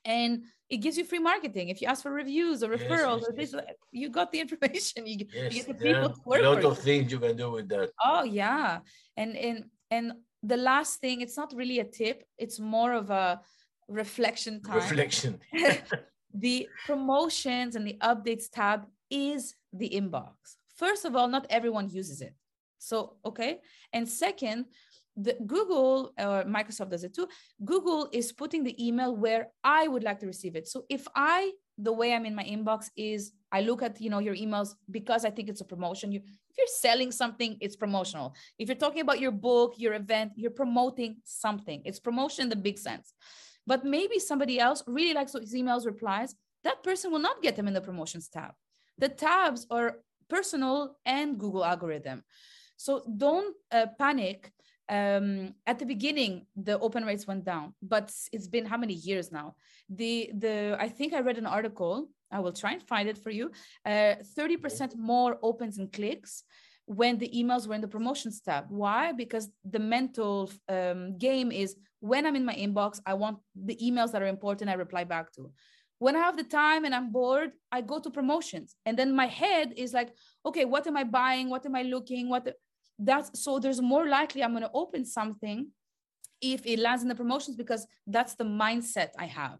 And 0.10 0.44
it 0.70 0.78
gives 0.78 0.98
you 0.98 1.06
free 1.06 1.20
marketing. 1.20 1.70
If 1.70 1.82
you 1.82 1.88
ask 1.88 2.02
for 2.02 2.12
reviews 2.12 2.64
or 2.64 2.70
referrals, 2.70 3.22
yes, 3.22 3.30
yes, 3.38 3.54
or 3.54 3.62
this, 3.62 3.76
you 3.92 4.10
got 4.10 4.32
the 4.32 4.40
information. 4.40 5.06
You, 5.12 5.18
yes, 5.34 5.54
you 5.54 5.64
get 5.64 5.68
the 5.68 5.74
people 5.86 6.10
to 6.10 6.22
work. 6.26 6.42
A 6.42 6.50
lot 6.50 6.66
of 6.66 6.78
you. 6.78 6.84
things 6.84 7.12
you 7.12 7.20
can 7.20 7.36
do 7.38 7.52
with 7.52 7.70
that. 7.70 7.92
Oh 8.04 8.24
yeah, 8.24 8.80
and 9.16 9.38
and 9.38 9.58
and 9.92 10.06
the 10.42 10.58
last 10.58 11.00
thing, 11.00 11.22
it's 11.22 11.38
not 11.38 11.54
really 11.56 11.80
a 11.80 11.84
tip. 11.84 12.24
It's 12.38 12.60
more 12.60 12.94
of 12.94 13.10
a 13.10 13.40
reflection 13.88 14.62
time. 14.62 14.76
Reflection. 14.76 15.40
the 16.34 16.68
promotions 16.88 17.76
and 17.76 17.86
the 17.86 17.98
updates 18.02 18.50
tab 18.52 18.86
is 19.10 19.56
the 19.74 19.90
inbox. 19.90 20.34
First 20.76 21.06
of 21.06 21.16
all, 21.16 21.28
not 21.28 21.46
everyone 21.50 21.88
uses 21.90 22.22
it. 22.22 22.34
So 22.80 23.18
okay, 23.26 23.60
and 23.94 24.08
second, 24.08 24.66
the 25.22 25.36
Google 25.46 26.14
or 26.18 26.44
Microsoft 26.46 26.92
does 26.92 27.04
it 27.04 27.14
too. 27.14 27.28
Google 27.66 28.08
is 28.14 28.32
putting 28.32 28.64
the 28.64 28.76
email 28.86 29.16
where 29.16 29.50
I 29.64 29.88
would 29.88 30.04
like 30.04 30.20
to 30.20 30.28
receive 30.28 30.56
it. 30.56 30.68
So 30.68 30.86
if 30.90 31.08
I, 31.16 31.52
the 31.78 31.92
way 31.92 32.14
I'm 32.14 32.26
in 32.26 32.36
my 32.36 32.44
inbox 32.44 32.90
is 32.96 33.34
I 33.52 33.62
look 33.62 33.82
at 33.82 34.00
you 34.00 34.10
know 34.10 34.20
your 34.20 34.36
emails 34.36 34.76
because 34.90 35.26
I 35.26 35.30
think 35.30 35.50
it's 35.50 35.62
a 35.62 35.66
promotion. 35.66 36.12
You 36.12 36.22
if 36.24 36.58
you're 36.58 36.68
selling 36.68 37.12
something, 37.12 37.58
it's 37.60 37.76
promotional. 37.76 38.34
If 38.58 38.70
you're 38.70 38.76
talking 38.76 39.02
about 39.02 39.20
your 39.20 39.32
book, 39.32 39.76
your 39.78 39.94
event, 39.94 40.34
you're 40.36 40.52
promoting 40.52 41.18
something. 41.26 41.82
It's 41.86 42.00
promotion 42.00 42.44
in 42.44 42.50
the 42.50 42.56
big 42.56 42.78
sense. 42.78 43.14
But 43.68 43.86
maybe 43.86 44.20
somebody 44.20 44.60
else 44.60 44.84
really 44.88 45.14
likes 45.14 45.34
those 45.34 45.54
emails 45.54 45.86
replies. 45.86 46.34
That 46.64 46.84
person 46.84 47.12
will 47.12 47.20
not 47.20 47.42
get 47.42 47.56
them 47.56 47.68
in 47.68 47.74
the 47.74 47.82
promotions 47.82 48.28
tab. 48.30 48.52
The 48.98 49.10
tabs 49.10 49.68
are 49.70 49.98
personal 50.30 50.98
and 51.06 51.38
Google 51.38 51.66
algorithm. 51.66 52.24
So 52.78 53.04
don't 53.18 53.56
uh, 53.72 53.88
panic 53.98 54.54
um, 54.90 55.54
at 55.68 55.80
the 55.80 55.86
beginning 55.86 56.46
the 56.56 56.80
open 56.80 57.06
rates 57.06 57.28
went 57.28 57.46
down 57.46 57.74
but 57.82 58.12
it's 58.32 58.48
been 58.48 58.66
how 58.66 58.78
many 58.78 58.94
years 58.94 59.32
now? 59.32 59.56
The 59.90 60.32
the 60.38 60.78
i 60.80 60.88
think 60.88 61.14
i 61.14 61.20
read 61.20 61.38
an 61.38 61.46
article 61.46 62.10
i 62.32 62.40
will 62.40 62.54
try 62.54 62.72
and 62.74 62.84
find 62.84 63.10
it 63.10 63.18
for 63.18 63.32
you 63.32 63.52
uh, 63.86 64.16
30% 64.38 64.96
more 64.98 65.38
opens 65.42 65.78
and 65.80 65.92
clicks 65.92 66.44
when 66.86 67.20
the 67.20 67.30
emails 67.30 67.68
were 67.68 67.76
in 67.76 67.82
the 67.82 67.88
promotions 67.88 68.42
tab. 68.42 68.66
Why? 68.70 69.12
Because 69.12 69.48
the 69.64 69.78
mental 69.78 70.52
um, 70.68 71.20
game 71.20 71.52
is 71.52 71.76
when 72.00 72.26
i'm 72.26 72.36
in 72.36 72.46
my 72.46 72.56
inbox 72.56 73.00
i 73.06 73.14
want 73.14 73.38
the 73.54 73.76
emails 73.76 74.12
that 74.12 74.22
are 74.22 74.28
important 74.28 74.70
i 74.70 74.74
reply 74.74 75.04
back 75.04 75.32
to. 75.34 75.52
When 76.00 76.16
i 76.16 76.20
have 76.20 76.38
the 76.38 76.44
time 76.44 76.86
and 76.86 76.96
i'm 76.96 77.12
bored 77.12 77.52
i 77.72 77.82
go 77.82 78.00
to 78.00 78.10
promotions. 78.10 78.76
And 78.86 78.98
then 78.98 79.14
my 79.14 79.28
head 79.28 79.74
is 79.76 79.94
like 79.94 80.10
okay 80.46 80.66
what 80.66 80.88
am 80.88 80.98
i 80.98 81.04
buying? 81.04 81.50
What 81.50 81.66
am 81.66 81.76
i 81.76 81.84
looking? 81.84 82.30
What 82.30 82.56
that's 83.00 83.42
so 83.42 83.60
there's 83.60 83.82
more 83.82 84.08
likely 84.08 84.44
i'm 84.44 84.52
going 84.52 84.64
to 84.64 84.72
open 84.74 85.06
something 85.06 85.68
if 86.42 86.66
it 86.66 86.80
lands 86.80 87.02
in 87.02 87.10
the 87.10 87.16
promotions 87.16 87.56
because 87.56 87.88
that's 88.06 88.36
the 88.36 88.44
mindset 88.44 89.10
i 89.18 89.26
have 89.26 89.58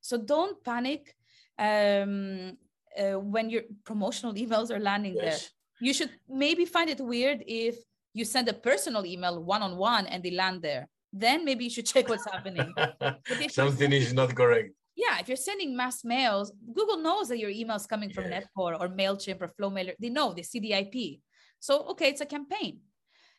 so 0.00 0.16
don't 0.16 0.62
panic 0.64 1.14
um, 1.58 2.56
uh, 2.98 3.18
when 3.18 3.50
your 3.50 3.62
promotional 3.84 4.34
emails 4.42 4.70
are 4.70 4.78
landing 4.78 5.14
yes. 5.14 5.22
there 5.24 5.38
you 5.80 5.92
should 5.92 6.10
maybe 6.28 6.64
find 6.64 6.88
it 6.88 7.00
weird 7.00 7.42
if 7.46 7.76
you 8.14 8.24
send 8.24 8.48
a 8.48 8.52
personal 8.52 9.04
email 9.04 9.42
one-on-one 9.42 10.06
and 10.06 10.22
they 10.22 10.30
land 10.30 10.62
there 10.62 10.88
then 11.12 11.44
maybe 11.44 11.64
you 11.64 11.70
should 11.70 11.86
check 11.94 12.08
what's 12.08 12.30
happening 12.30 12.72
something 13.50 13.92
is 13.92 14.12
not 14.12 14.34
correct 14.34 14.70
Yeah, 14.96 15.20
if 15.20 15.28
you're 15.28 15.36
sending 15.36 15.76
mass 15.76 16.04
mails, 16.04 16.52
Google 16.72 16.96
knows 16.96 17.28
that 17.28 17.38
your 17.38 17.50
email 17.50 17.76
is 17.76 17.86
coming 17.86 18.10
from 18.10 18.24
Yeah. 18.24 18.40
Netcore 18.40 18.80
or 18.80 18.88
Mailchimp 18.88 19.42
or 19.42 19.48
Flowmailer. 19.48 19.94
They 20.00 20.08
know 20.08 20.32
they 20.32 20.42
see 20.42 20.58
the 20.58 20.72
IP. 20.72 21.20
So 21.60 21.86
okay, 21.90 22.08
it's 22.08 22.20
a 22.20 22.26
campaign. 22.26 22.80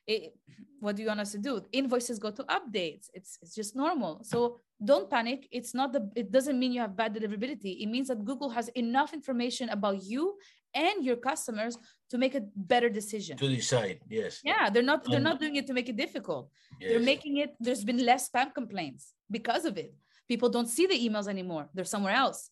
It- 0.05 0.33
what 0.79 0.95
do 0.95 1.01
you 1.01 1.07
want 1.07 1.19
us 1.19 1.31
to 1.31 1.39
do? 1.39 1.59
Invoices 1.71 2.19
go 2.19 2.29
to 2.29 2.43
updates. 2.43 3.09
It's 3.13 3.39
it's 3.41 3.55
just 3.55 3.75
normal. 3.75 4.23
So 4.23 4.59
don't 4.85 5.09
panic. 5.09 5.47
It's 5.51 5.73
not 5.73 5.91
the. 5.91 6.07
It 6.15 6.31
doesn't 6.31 6.59
mean 6.59 6.71
you 6.71 6.81
have 6.81 6.95
bad 6.95 7.15
deliverability. 7.15 7.81
It 7.81 7.87
means 7.87 8.09
that 8.09 8.23
Google 8.23 8.51
has 8.51 8.67
enough 8.69 9.11
information 9.11 9.69
about 9.69 10.03
you 10.03 10.37
and 10.75 11.03
your 11.03 11.15
customers 11.15 11.79
to 12.11 12.19
make 12.19 12.35
a 12.35 12.41
better 12.55 12.89
decision. 12.89 13.37
To 13.37 13.49
decide, 13.49 14.01
yes. 14.07 14.41
Yeah, 14.43 14.69
they're 14.69 14.83
not. 14.83 15.03
They're 15.03 15.15
And- 15.15 15.23
not 15.23 15.39
doing 15.39 15.55
it 15.55 15.65
to 15.65 15.73
make 15.73 15.89
it 15.89 15.97
difficult 15.97 16.51
yes. 16.79 16.91
they're 16.91 16.99
making 16.99 17.37
it 17.37 17.55
there's 17.59 17.83
been 17.83 18.03
less 18.05 18.29
spam 18.29 18.53
complaints 18.53 19.13
because 19.31 19.65
of 19.65 19.77
it 19.77 19.93
people 20.27 20.49
don't 20.49 20.67
see 20.67 20.85
the 20.85 20.93
emails 21.07 21.27
anymore 21.27 21.69
they're 21.73 21.85
somewhere 21.85 22.13
else 22.13 22.49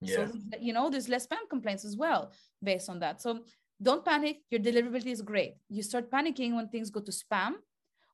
yeah. 0.00 0.16
so 0.16 0.32
you 0.60 0.72
know 0.72 0.88
there's 0.90 1.08
less 1.08 1.26
spam 1.26 1.44
complaints 1.50 1.84
as 1.84 1.96
well 1.96 2.32
based 2.62 2.88
on 2.88 2.98
that 3.00 3.20
so 3.20 3.40
don't 3.80 4.04
panic 4.04 4.38
your 4.50 4.60
deliverability 4.60 5.12
is 5.12 5.22
great 5.22 5.54
you 5.68 5.82
start 5.82 6.10
panicking 6.10 6.54
when 6.56 6.68
things 6.68 6.90
go 6.90 7.00
to 7.00 7.12
spam 7.12 7.52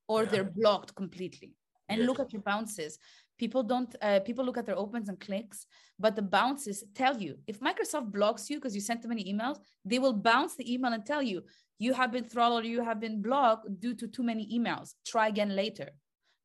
or 0.09 0.23
Yeah. 0.23 0.31
they're 0.31 0.53
blocked 0.61 0.95
completely 0.95 1.55
and 1.89 2.01
Yes. 2.01 2.07
look 2.09 2.21
at 2.21 2.33
your 2.33 2.43
bounces 2.43 2.99
people 3.39 3.63
don't 3.63 3.95
uh, 4.03 4.21
people 4.21 4.45
look 4.45 4.59
at 4.59 4.67
their 4.67 4.79
opens 4.79 5.09
and 5.09 5.19
clicks 5.21 5.67
but 5.99 6.17
the 6.17 6.23
bounces 6.23 6.85
tell 6.95 7.17
you 7.21 7.39
if 7.47 7.61
microsoft 7.61 8.11
blocks 8.11 8.51
you 8.51 8.57
because 8.57 8.75
you 8.75 8.81
sent 8.81 9.03
too 9.03 9.09
many 9.09 9.25
emails 9.33 9.59
they 9.85 9.99
will 9.99 10.13
bounce 10.13 10.55
the 10.57 10.73
email 10.73 10.93
and 10.93 11.05
tell 11.07 11.23
you 11.23 11.43
you 11.79 11.93
have 11.93 12.11
been 12.13 12.25
throttled 12.25 12.65
you 12.65 12.83
have 12.83 13.01
been 13.01 13.21
blocked 13.23 13.67
due 13.81 13.95
to 13.95 14.07
too 14.09 14.23
many 14.23 14.45
emails 14.57 14.95
try 15.07 15.29
again 15.29 15.55
later 15.55 15.89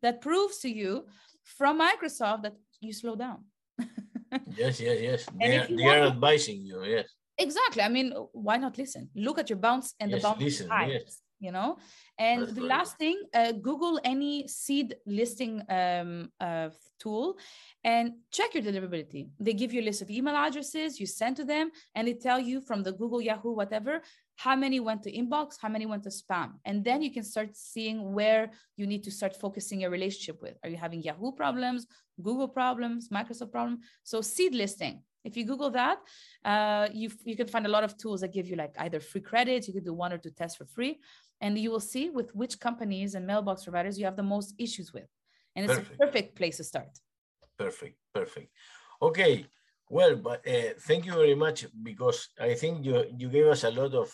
that 0.04 0.22
proves 0.22 0.60
to 0.60 0.70
you 0.70 1.06
from 1.44 1.80
microsoft 1.80 2.44
that 2.44 2.56
you 2.82 2.94
slow 2.94 3.16
down 3.16 3.40
Yes, 4.58 4.80
yes, 4.80 4.98
yes. 5.02 5.26
They, 5.40 5.58
are, 5.58 5.68
they 5.68 5.86
are 5.88 6.08
advising 6.08 6.60
you, 6.62 6.84
yes. 6.84 7.08
Exactly. 7.38 7.84
I 7.84 7.90
mean, 7.90 8.14
why 8.32 8.58
not 8.58 8.78
listen? 8.78 9.10
Look 9.16 9.38
at 9.40 9.50
your 9.50 9.60
bounce 9.60 9.94
and 10.00 10.12
the 10.12 10.18
Yes, 10.18 10.24
bounce 10.24 10.42
listen, 10.42 10.70
yes. 10.88 11.22
you 11.40 11.52
know. 11.52 11.78
And 12.18 12.42
That's 12.42 12.54
the 12.54 12.62
last 12.62 12.98
thing, 12.98 13.22
uh, 13.34 13.52
Google 13.52 14.00
any 14.04 14.48
seed 14.48 14.96
listing 15.06 15.62
um, 15.70 16.32
uh, 16.40 16.70
tool 17.00 17.38
and 17.84 18.14
check 18.32 18.56
your 18.56 18.64
deliverability. 18.64 19.30
They 19.40 19.54
give 19.54 19.72
you 19.72 19.82
a 19.82 19.88
list 19.90 20.02
of 20.02 20.10
email 20.10 20.36
addresses 20.36 21.00
you 21.00 21.06
send 21.06 21.36
to 21.38 21.46
them, 21.46 21.70
and 21.94 22.08
they 22.08 22.16
tell 22.16 22.40
you 22.40 22.60
from 22.62 22.82
the 22.82 22.92
Google, 22.92 23.22
Yahoo, 23.22 23.54
whatever, 23.54 24.02
how 24.38 24.56
many 24.56 24.80
went 24.80 25.02
to 25.04 25.12
inbox, 25.12 25.56
how 25.60 25.68
many 25.68 25.86
went 25.86 26.04
to 26.04 26.10
spam, 26.10 26.54
and 26.64 26.86
then 26.86 27.02
you 27.02 27.12
can 27.12 27.24
start 27.24 27.50
seeing 27.56 28.14
where 28.14 28.52
you 28.78 28.86
need 28.86 29.04
to 29.04 29.12
start 29.12 29.36
focusing 29.36 29.82
your 29.82 29.90
relationship 29.90 30.42
with. 30.42 30.56
Are 30.64 30.70
you 30.70 30.78
having 30.78 31.02
Yahoo 31.02 31.32
problems, 31.32 31.88
Google 32.22 32.48
problems, 32.48 33.10
Microsoft 33.10 33.52
problem? 33.52 33.80
So 34.04 34.22
seed 34.22 34.54
listing. 34.54 35.02
If 35.24 35.36
you 35.36 35.44
Google 35.44 35.72
that, 35.72 35.98
uh, 36.46 36.88
you 36.94 37.10
you 37.26 37.36
can 37.36 37.48
find 37.48 37.66
a 37.66 37.70
lot 37.70 37.84
of 37.84 37.98
tools 37.98 38.22
that 38.22 38.32
give 38.32 38.48
you 38.48 38.56
like 38.56 38.76
either 38.78 39.00
free 39.00 39.22
credits. 39.22 39.68
You 39.68 39.74
can 39.74 39.84
do 39.84 39.94
one 39.94 40.14
or 40.14 40.20
two 40.20 40.30
tests 40.30 40.56
for 40.58 40.66
free, 40.66 41.00
and 41.42 41.58
you 41.58 41.72
will 41.72 41.82
see 41.94 42.10
with 42.12 42.34
which 42.36 42.60
companies 42.60 43.16
and 43.16 43.26
mailbox 43.26 43.64
providers 43.64 43.98
you 44.00 44.06
have 44.06 44.16
the 44.16 44.24
most 44.36 44.54
issues 44.60 44.94
with, 44.94 45.10
and 45.56 45.66
it's 45.66 45.76
Perfect. 45.76 46.00
a 46.00 46.06
perfect 46.06 46.36
place 46.36 46.58
to 46.58 46.64
start. 46.64 46.90
Perfect, 47.58 47.98
perfect. 48.14 48.52
Okay, 49.02 49.46
well, 49.90 50.16
but 50.16 50.48
uh, 50.48 50.74
thank 50.80 51.06
you 51.06 51.14
very 51.14 51.36
much 51.36 51.66
because 51.84 52.30
I 52.40 52.54
think 52.56 52.86
you 52.86 53.06
you 53.18 53.30
gave 53.30 53.48
us 53.48 53.64
a 53.64 53.72
lot 53.72 53.94
of 53.94 54.12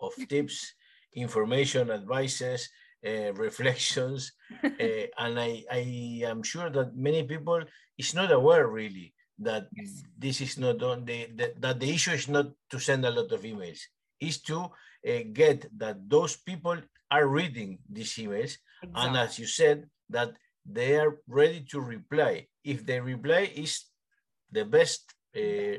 of 0.00 0.12
tips, 0.28 0.74
information, 1.14 1.90
advices, 1.90 2.70
uh, 3.06 3.32
reflections, 3.46 4.32
uh, 4.64 5.06
and 5.18 5.40
I 5.40 5.64
I 5.70 5.82
am 6.24 6.42
sure 6.42 6.70
that 6.70 6.96
many 6.96 7.22
people 7.24 7.62
is 7.96 8.14
not 8.14 8.30
aware 8.32 8.66
really 8.66 9.14
that 9.38 9.68
Yes. 9.72 10.02
this 10.18 10.40
is 10.40 10.58
not 10.58 10.82
on 10.82 11.04
the, 11.04 11.26
the 11.34 11.54
that 11.58 11.78
the 11.80 11.90
issue 11.94 12.12
is 12.12 12.28
not 12.28 12.46
to 12.70 12.78
send 12.78 13.04
a 13.06 13.10
lot 13.10 13.30
of 13.30 13.42
emails, 13.42 13.80
is 14.20 14.42
to 14.42 14.70
uh, 15.06 15.22
get 15.32 15.66
that 15.78 16.08
those 16.08 16.36
people 16.36 16.76
are 17.10 17.26
reading 17.26 17.78
these 17.88 18.12
emails 18.20 18.58
and 18.94 19.16
as 19.16 19.38
you 19.38 19.46
said 19.46 19.88
that 20.10 20.36
they 20.66 20.98
are 20.98 21.18
ready 21.26 21.64
to 21.70 21.80
reply. 21.80 22.46
If 22.64 22.84
the 22.84 23.00
reply 23.00 23.50
is 23.54 23.84
the 24.52 24.64
best 24.64 25.12
uh, 25.36 25.76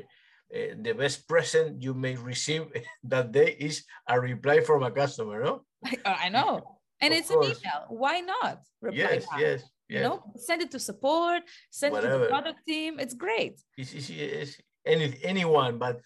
uh, 0.54 0.74
the 0.82 0.92
best 0.96 1.28
present 1.28 1.80
you 1.82 1.94
may 1.94 2.14
receive 2.16 2.66
that 3.04 3.32
day 3.32 3.56
is 3.58 3.84
a 4.08 4.20
reply 4.20 4.60
from 4.60 4.82
a 4.82 4.90
customer 4.90 5.42
no 5.44 5.64
I 6.04 6.28
know, 6.28 6.76
and 7.00 7.12
Of 7.14 7.18
it's 7.20 7.30
course. 7.30 7.46
an 7.46 7.52
email. 7.56 7.80
Why 7.88 8.20
not 8.20 8.60
reply 8.82 8.98
yes 9.00 9.26
back? 9.26 9.40
yes 9.40 9.60
You 9.88 9.96
yes 9.98 10.04
know, 10.06 10.16
send 10.36 10.60
it 10.62 10.70
to 10.76 10.78
support, 10.78 11.42
send 11.70 11.96
it 11.96 12.02
to 12.02 12.08
the 12.18 12.26
product 12.28 12.60
team. 12.68 13.00
It's 13.00 13.14
great. 13.14 13.54
it's, 13.80 13.92
it's, 13.94 14.10
it's 14.10 14.52
any, 14.84 15.16
anyone 15.24 15.78
but 15.78 15.96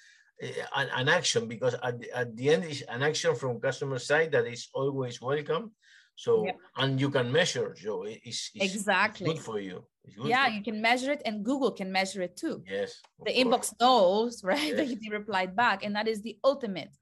uh, 0.43 0.47
an, 0.79 0.89
an 1.01 1.09
action 1.09 1.49
because 1.49 1.75
at 1.83 1.95
the, 2.01 2.09
at 2.17 2.29
the 2.37 2.47
end 2.55 2.65
is 2.65 2.83
an 2.83 3.03
action 3.03 3.35
from 3.35 3.61
customer 3.61 3.99
side 3.99 4.31
that 4.33 4.47
is 4.47 4.69
always 4.75 5.21
welcome 5.21 5.73
so 6.17 6.45
Yep. 6.47 6.57
and 6.81 6.91
you 7.03 7.11
can 7.11 7.27
measure 7.33 7.75
so 7.85 8.05
it- 8.05 8.21
it's, 8.25 8.51
it's 8.55 8.65
it's 8.65 8.75
Exactly. 8.75 9.27
good 9.27 9.39
for 9.49 9.59
you 9.59 9.79
It's 9.79 9.94
Yeah, 10.25 10.47
you 10.49 10.63
can 10.63 10.81
measure 10.81 11.11
it, 11.13 11.23
and 11.25 11.45
Google 11.45 11.71
can 11.73 11.91
measure 11.93 12.23
it 12.23 12.37
too. 12.37 12.63
yes 12.71 13.01
the 13.27 13.33
course. 13.33 13.39
inbox 13.41 13.65
knows 13.81 14.33
right 14.53 14.73
that 14.77 14.87
Yes. 14.89 14.99
they 15.03 15.11
replied 15.21 15.55
back 15.57 15.79
and 15.85 15.95
that 15.97 16.09
is 16.13 16.21
the 16.23 16.37
ultimate 16.45 16.93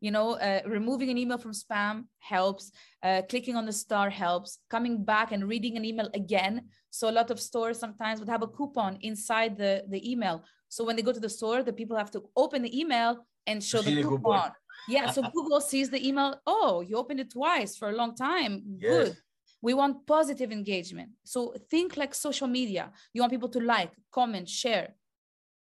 you 0.00 0.10
know 0.16 0.28
uh, 0.48 0.60
removing 0.78 1.08
an 1.10 1.18
email 1.22 1.38
from 1.44 1.52
spam 1.52 1.96
helps 2.34 2.64
uh, 3.06 3.20
clicking 3.30 3.56
on 3.60 3.64
the 3.66 3.72
star 3.84 4.06
helps 4.10 4.50
coming 4.74 4.94
back 5.12 5.28
and 5.34 5.42
reading 5.52 5.74
an 5.76 5.84
email 5.90 6.08
again 6.22 6.54
so 6.90 7.02
a 7.12 7.14
lot 7.20 7.28
of 7.30 7.38
stores 7.48 7.78
sometimes 7.84 8.16
would 8.20 8.28
have 8.34 8.42
a 8.48 8.50
coupon 8.58 8.92
inside 9.10 9.52
the 9.62 9.72
the 9.94 10.00
email 10.12 10.36
so 10.74 10.80
when 10.86 10.94
they 10.96 11.02
go 11.08 11.12
to 11.18 11.24
the 11.26 11.34
store 11.38 11.62
the 11.62 11.72
people 11.80 11.96
have 12.02 12.10
to 12.16 12.20
open 12.42 12.60
the 12.62 12.72
email 12.80 13.10
and 13.48 13.62
show 13.70 13.80
the 13.82 13.94
coupon, 14.02 14.18
coupon. 14.22 14.50
yeah 14.94 15.06
so 15.14 15.20
google 15.36 15.60
sees 15.60 15.88
the 15.90 16.00
email 16.08 16.30
oh 16.46 16.80
you 16.88 16.94
opened 17.02 17.20
it 17.24 17.30
twice 17.38 17.72
for 17.78 17.88
a 17.90 17.96
long 18.00 18.12
time 18.14 18.52
good 18.80 19.08
Yes. 19.14 19.16
We 19.60 19.74
want 19.74 20.06
positive 20.06 20.50
engagement 20.52 21.10
so 21.24 21.54
think 21.70 21.96
like 21.96 22.14
social 22.14 22.48
media 22.48 22.90
you 23.12 23.20
want 23.20 23.32
people 23.32 23.48
to 23.48 23.60
like 23.60 23.92
comment 24.12 24.48
share 24.48 24.94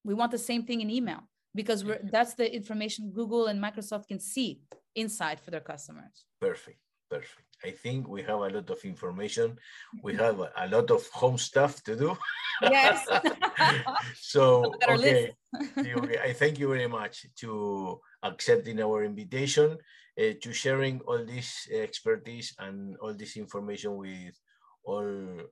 we 0.05 0.15
want 0.15 0.31
the 0.31 0.39
same 0.39 0.63
thing 0.65 0.81
in 0.81 0.91
email 0.91 1.21
because 1.55 1.85
we're 1.85 1.97
mm-hmm. 1.97 2.09
that's 2.11 2.35
the 2.35 2.55
information 2.55 3.11
google 3.11 3.47
and 3.47 3.63
microsoft 3.63 4.09
can 4.09 4.21
see 4.21 4.61
inside 4.95 5.41
for 5.41 5.51
their 5.51 5.61
customers 5.61 6.25
Perfect, 6.45 6.79
perfect. 7.09 7.49
I 7.65 7.71
think 7.71 8.07
we 8.07 8.21
have 8.23 8.41
a 8.41 8.51
lot 8.57 8.69
of 8.69 8.85
information. 8.85 9.57
We 10.03 10.13
mm-hmm. 10.13 10.23
have 10.23 10.39
a, 10.57 10.69
lot 10.69 10.91
of 10.91 11.09
home 11.09 11.39
stuff 11.39 11.83
to 11.85 11.97
do. 11.97 12.19
Yes. 12.61 13.07
so 14.21 14.61
Look 14.63 14.83
at 14.83 14.89
our 14.91 14.95
okay, 14.97 15.35
list. 15.55 15.77
you- 15.89 15.97
okay, 15.97 16.19
I 16.23 16.35
thank 16.35 16.59
you 16.59 16.69
very 16.69 16.87
much 16.87 17.27
to 17.37 17.99
accepting 18.23 18.79
our 18.83 19.05
invitation, 19.05 19.79
uh, 20.19 20.35
to 20.41 20.53
sharing 20.53 21.01
all 21.07 21.25
this 21.25 21.69
expertise 21.73 22.55
and 22.59 22.97
all 23.03 23.15
this 23.15 23.37
information 23.37 23.97
with 23.97 24.35
all 24.85 25.09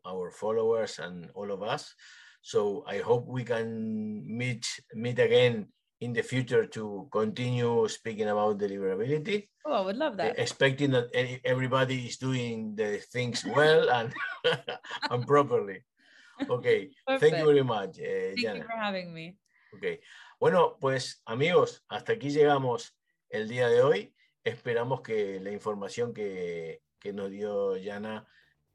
our 0.07 0.31
followers 0.31 0.98
and 0.98 1.31
all 1.35 1.51
of 1.51 1.62
us. 1.62 1.94
So 2.42 2.85
I 2.87 2.98
hope 2.98 3.27
we 3.27 3.44
can 3.44 4.27
meet 4.27 4.66
meet 4.94 5.18
again 5.18 5.68
in 6.01 6.12
the 6.12 6.22
future 6.22 6.66
to 6.66 7.09
continue 7.12 7.87
speaking 7.87 8.27
about 8.27 8.59
deliverability 8.59 9.46
oh 9.64 9.72
i 9.72 9.81
would 9.81 9.94
love 9.94 10.16
that 10.16 10.35
expecting 10.37 10.90
that 10.90 11.07
everybody 11.46 12.11
is 12.11 12.18
doing 12.18 12.75
the 12.75 12.98
things 13.14 13.46
well 13.46 13.88
and 13.88 14.11
and 15.11 15.22
properly. 15.27 15.79
Okay, 16.51 16.90
thank 17.22 17.38
you 17.38 17.46
very 17.46 17.62
much, 17.62 18.03
eh, 18.03 18.35
thank 18.35 18.59
you 18.59 18.66
for 18.66 18.75
having 18.75 19.14
me 19.14 19.38
Okay. 19.75 20.01
Bueno, 20.38 20.77
pues 20.81 21.22
amigos, 21.25 21.83
hasta 21.88 22.12
aquí 22.12 22.31
llegamos 22.31 22.94
el 23.31 23.48
día 23.48 23.68
de 23.68 23.81
hoy. 23.83 24.14
Esperamos 24.44 25.00
que 25.02 25.38
la 25.40 25.50
información 25.50 26.12
que, 26.12 26.83
que 26.98 27.12
nos 27.12 27.31
dio 27.31 27.74
Jana 27.83 28.26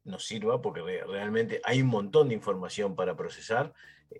nos 0.03 0.25
sirva 0.25 0.61
porque 0.61 0.81
re- 0.81 1.03
realmente 1.05 1.59
hay 1.63 1.81
un 1.81 1.89
montón 1.89 2.29
de 2.29 2.35
información 2.35 2.95
para 2.95 3.17
procesar. 3.17 3.73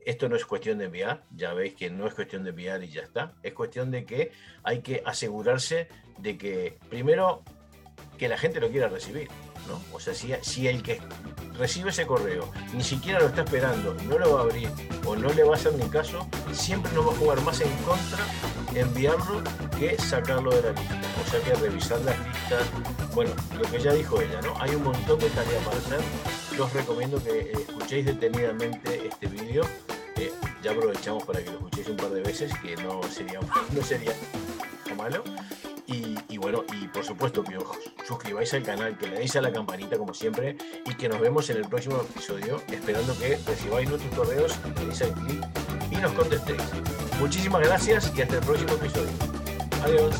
Esto 0.06 0.28
no 0.28 0.36
es 0.36 0.46
cuestión 0.46 0.78
de 0.80 0.86
enviar, 0.86 1.24
ya 1.32 1.54
veis 1.54 1.74
que 1.74 1.90
no 1.90 2.08
es 2.08 2.14
cuestión 2.14 2.44
de 2.44 2.50
enviar 2.50 2.84
y 2.84 2.90
ya 2.90 3.02
está. 3.04 3.36
Es 3.42 3.54
cuestión 3.54 3.90
de 3.90 4.06
que 4.06 4.32
hay 4.64 4.82
que 4.82 5.02
asegurarse 5.06 5.88
de 6.18 6.38
que 6.38 6.78
primero 6.90 7.44
que 8.18 8.28
la 8.28 8.38
gente 8.38 8.60
lo 8.60 8.70
quiera 8.70 8.90
recibir, 8.90 9.30
¿no? 9.68 9.82
O 9.96 10.00
sea, 10.02 10.14
si, 10.14 10.34
si 10.42 10.68
el 10.68 10.84
que 10.84 11.00
recibe 11.58 11.92
ese 11.92 12.06
correo 12.06 12.52
ni 12.74 12.84
siquiera 12.84 13.20
lo 13.20 13.28
está 13.28 13.44
esperando, 13.44 13.94
no 13.94 14.20
lo 14.20 14.34
va 14.34 14.42
a 14.42 14.44
abrir 14.44 14.70
o 15.06 15.16
no 15.16 15.30
le 15.32 15.44
va 15.44 15.54
a 15.54 15.56
hacer 15.56 15.74
ni 15.76 15.88
caso, 15.90 16.28
siempre 16.52 16.92
nos 16.92 17.08
va 17.08 17.12
a 17.14 17.16
jugar 17.16 17.42
más 17.42 17.62
en 17.62 17.72
contra 17.84 18.18
enviarlo 18.82 19.44
que 19.78 19.98
sacarlo 19.98 20.52
de 20.52 20.62
la 20.62 20.72
lista. 20.72 21.02
O 21.26 21.30
sea 21.30 21.42
que 21.42 21.54
revisar 21.56 22.00
las 22.02 22.18
listas, 22.20 22.64
bueno, 23.14 23.32
lo 23.56 23.64
que 23.70 23.80
ya 23.80 23.94
dijo 23.94 24.22
ella, 24.22 24.42
¿no? 24.42 24.54
Hay 24.62 24.76
un 24.76 24.84
montón 24.84 25.20
de 25.20 25.30
tareas 25.30 25.64
para 25.64 25.78
hacer. 25.78 26.00
Yo 26.56 26.66
os 26.66 26.74
recomiendo 26.74 27.22
que 27.24 27.40
eh, 27.40 27.52
escuchéis 27.54 28.06
detenidamente 28.06 29.08
este 29.08 29.28
vídeo. 29.28 29.64
Eh, 30.16 30.32
ya 30.64 30.72
aprovechamos 30.72 31.24
para 31.24 31.44
que 31.44 31.52
lo 31.52 31.58
escuchéis 31.58 31.88
un 31.90 31.98
par 31.98 32.10
de 32.10 32.22
veces, 32.22 32.52
que 32.62 32.76
no 32.78 33.04
sería, 33.04 33.40
no 33.72 33.84
sería 33.84 34.14
malo. 34.96 35.24
Y, 35.86 36.18
y 36.28 36.38
bueno, 36.38 36.66
y 36.74 36.88
por 36.88 37.06
supuesto 37.06 37.44
que 37.44 37.58
os 37.58 37.66
suscribáis 38.06 38.54
al 38.54 38.64
canal, 38.64 38.98
que 38.98 39.08
le 39.08 39.20
deis 39.20 39.36
a 39.36 39.42
la 39.42 39.52
campanita 39.52 39.98
como 39.98 40.14
siempre 40.14 40.58
y 40.86 40.94
que 40.96 41.08
nos 41.08 41.22
vemos 41.22 41.50
en 41.50 41.58
el 41.58 41.68
próximo 41.68 42.02
episodio, 42.02 42.62
esperando 42.68 43.18
que 43.18 43.38
recibáis 43.46 43.90
nuestros 43.90 44.14
correos 44.14 44.56
y 44.66 44.80
le 44.80 44.86
deis 44.86 45.02
al 45.02 45.14
clic 45.14 45.67
nos 46.02 46.12
contestéis. 46.14 46.62
Muchísimas 47.20 47.62
gracias 47.62 48.12
y 48.16 48.22
hasta 48.22 48.36
el 48.36 48.42
próximo 48.42 48.74
episodio. 48.74 49.10
Adiós. 49.84 50.16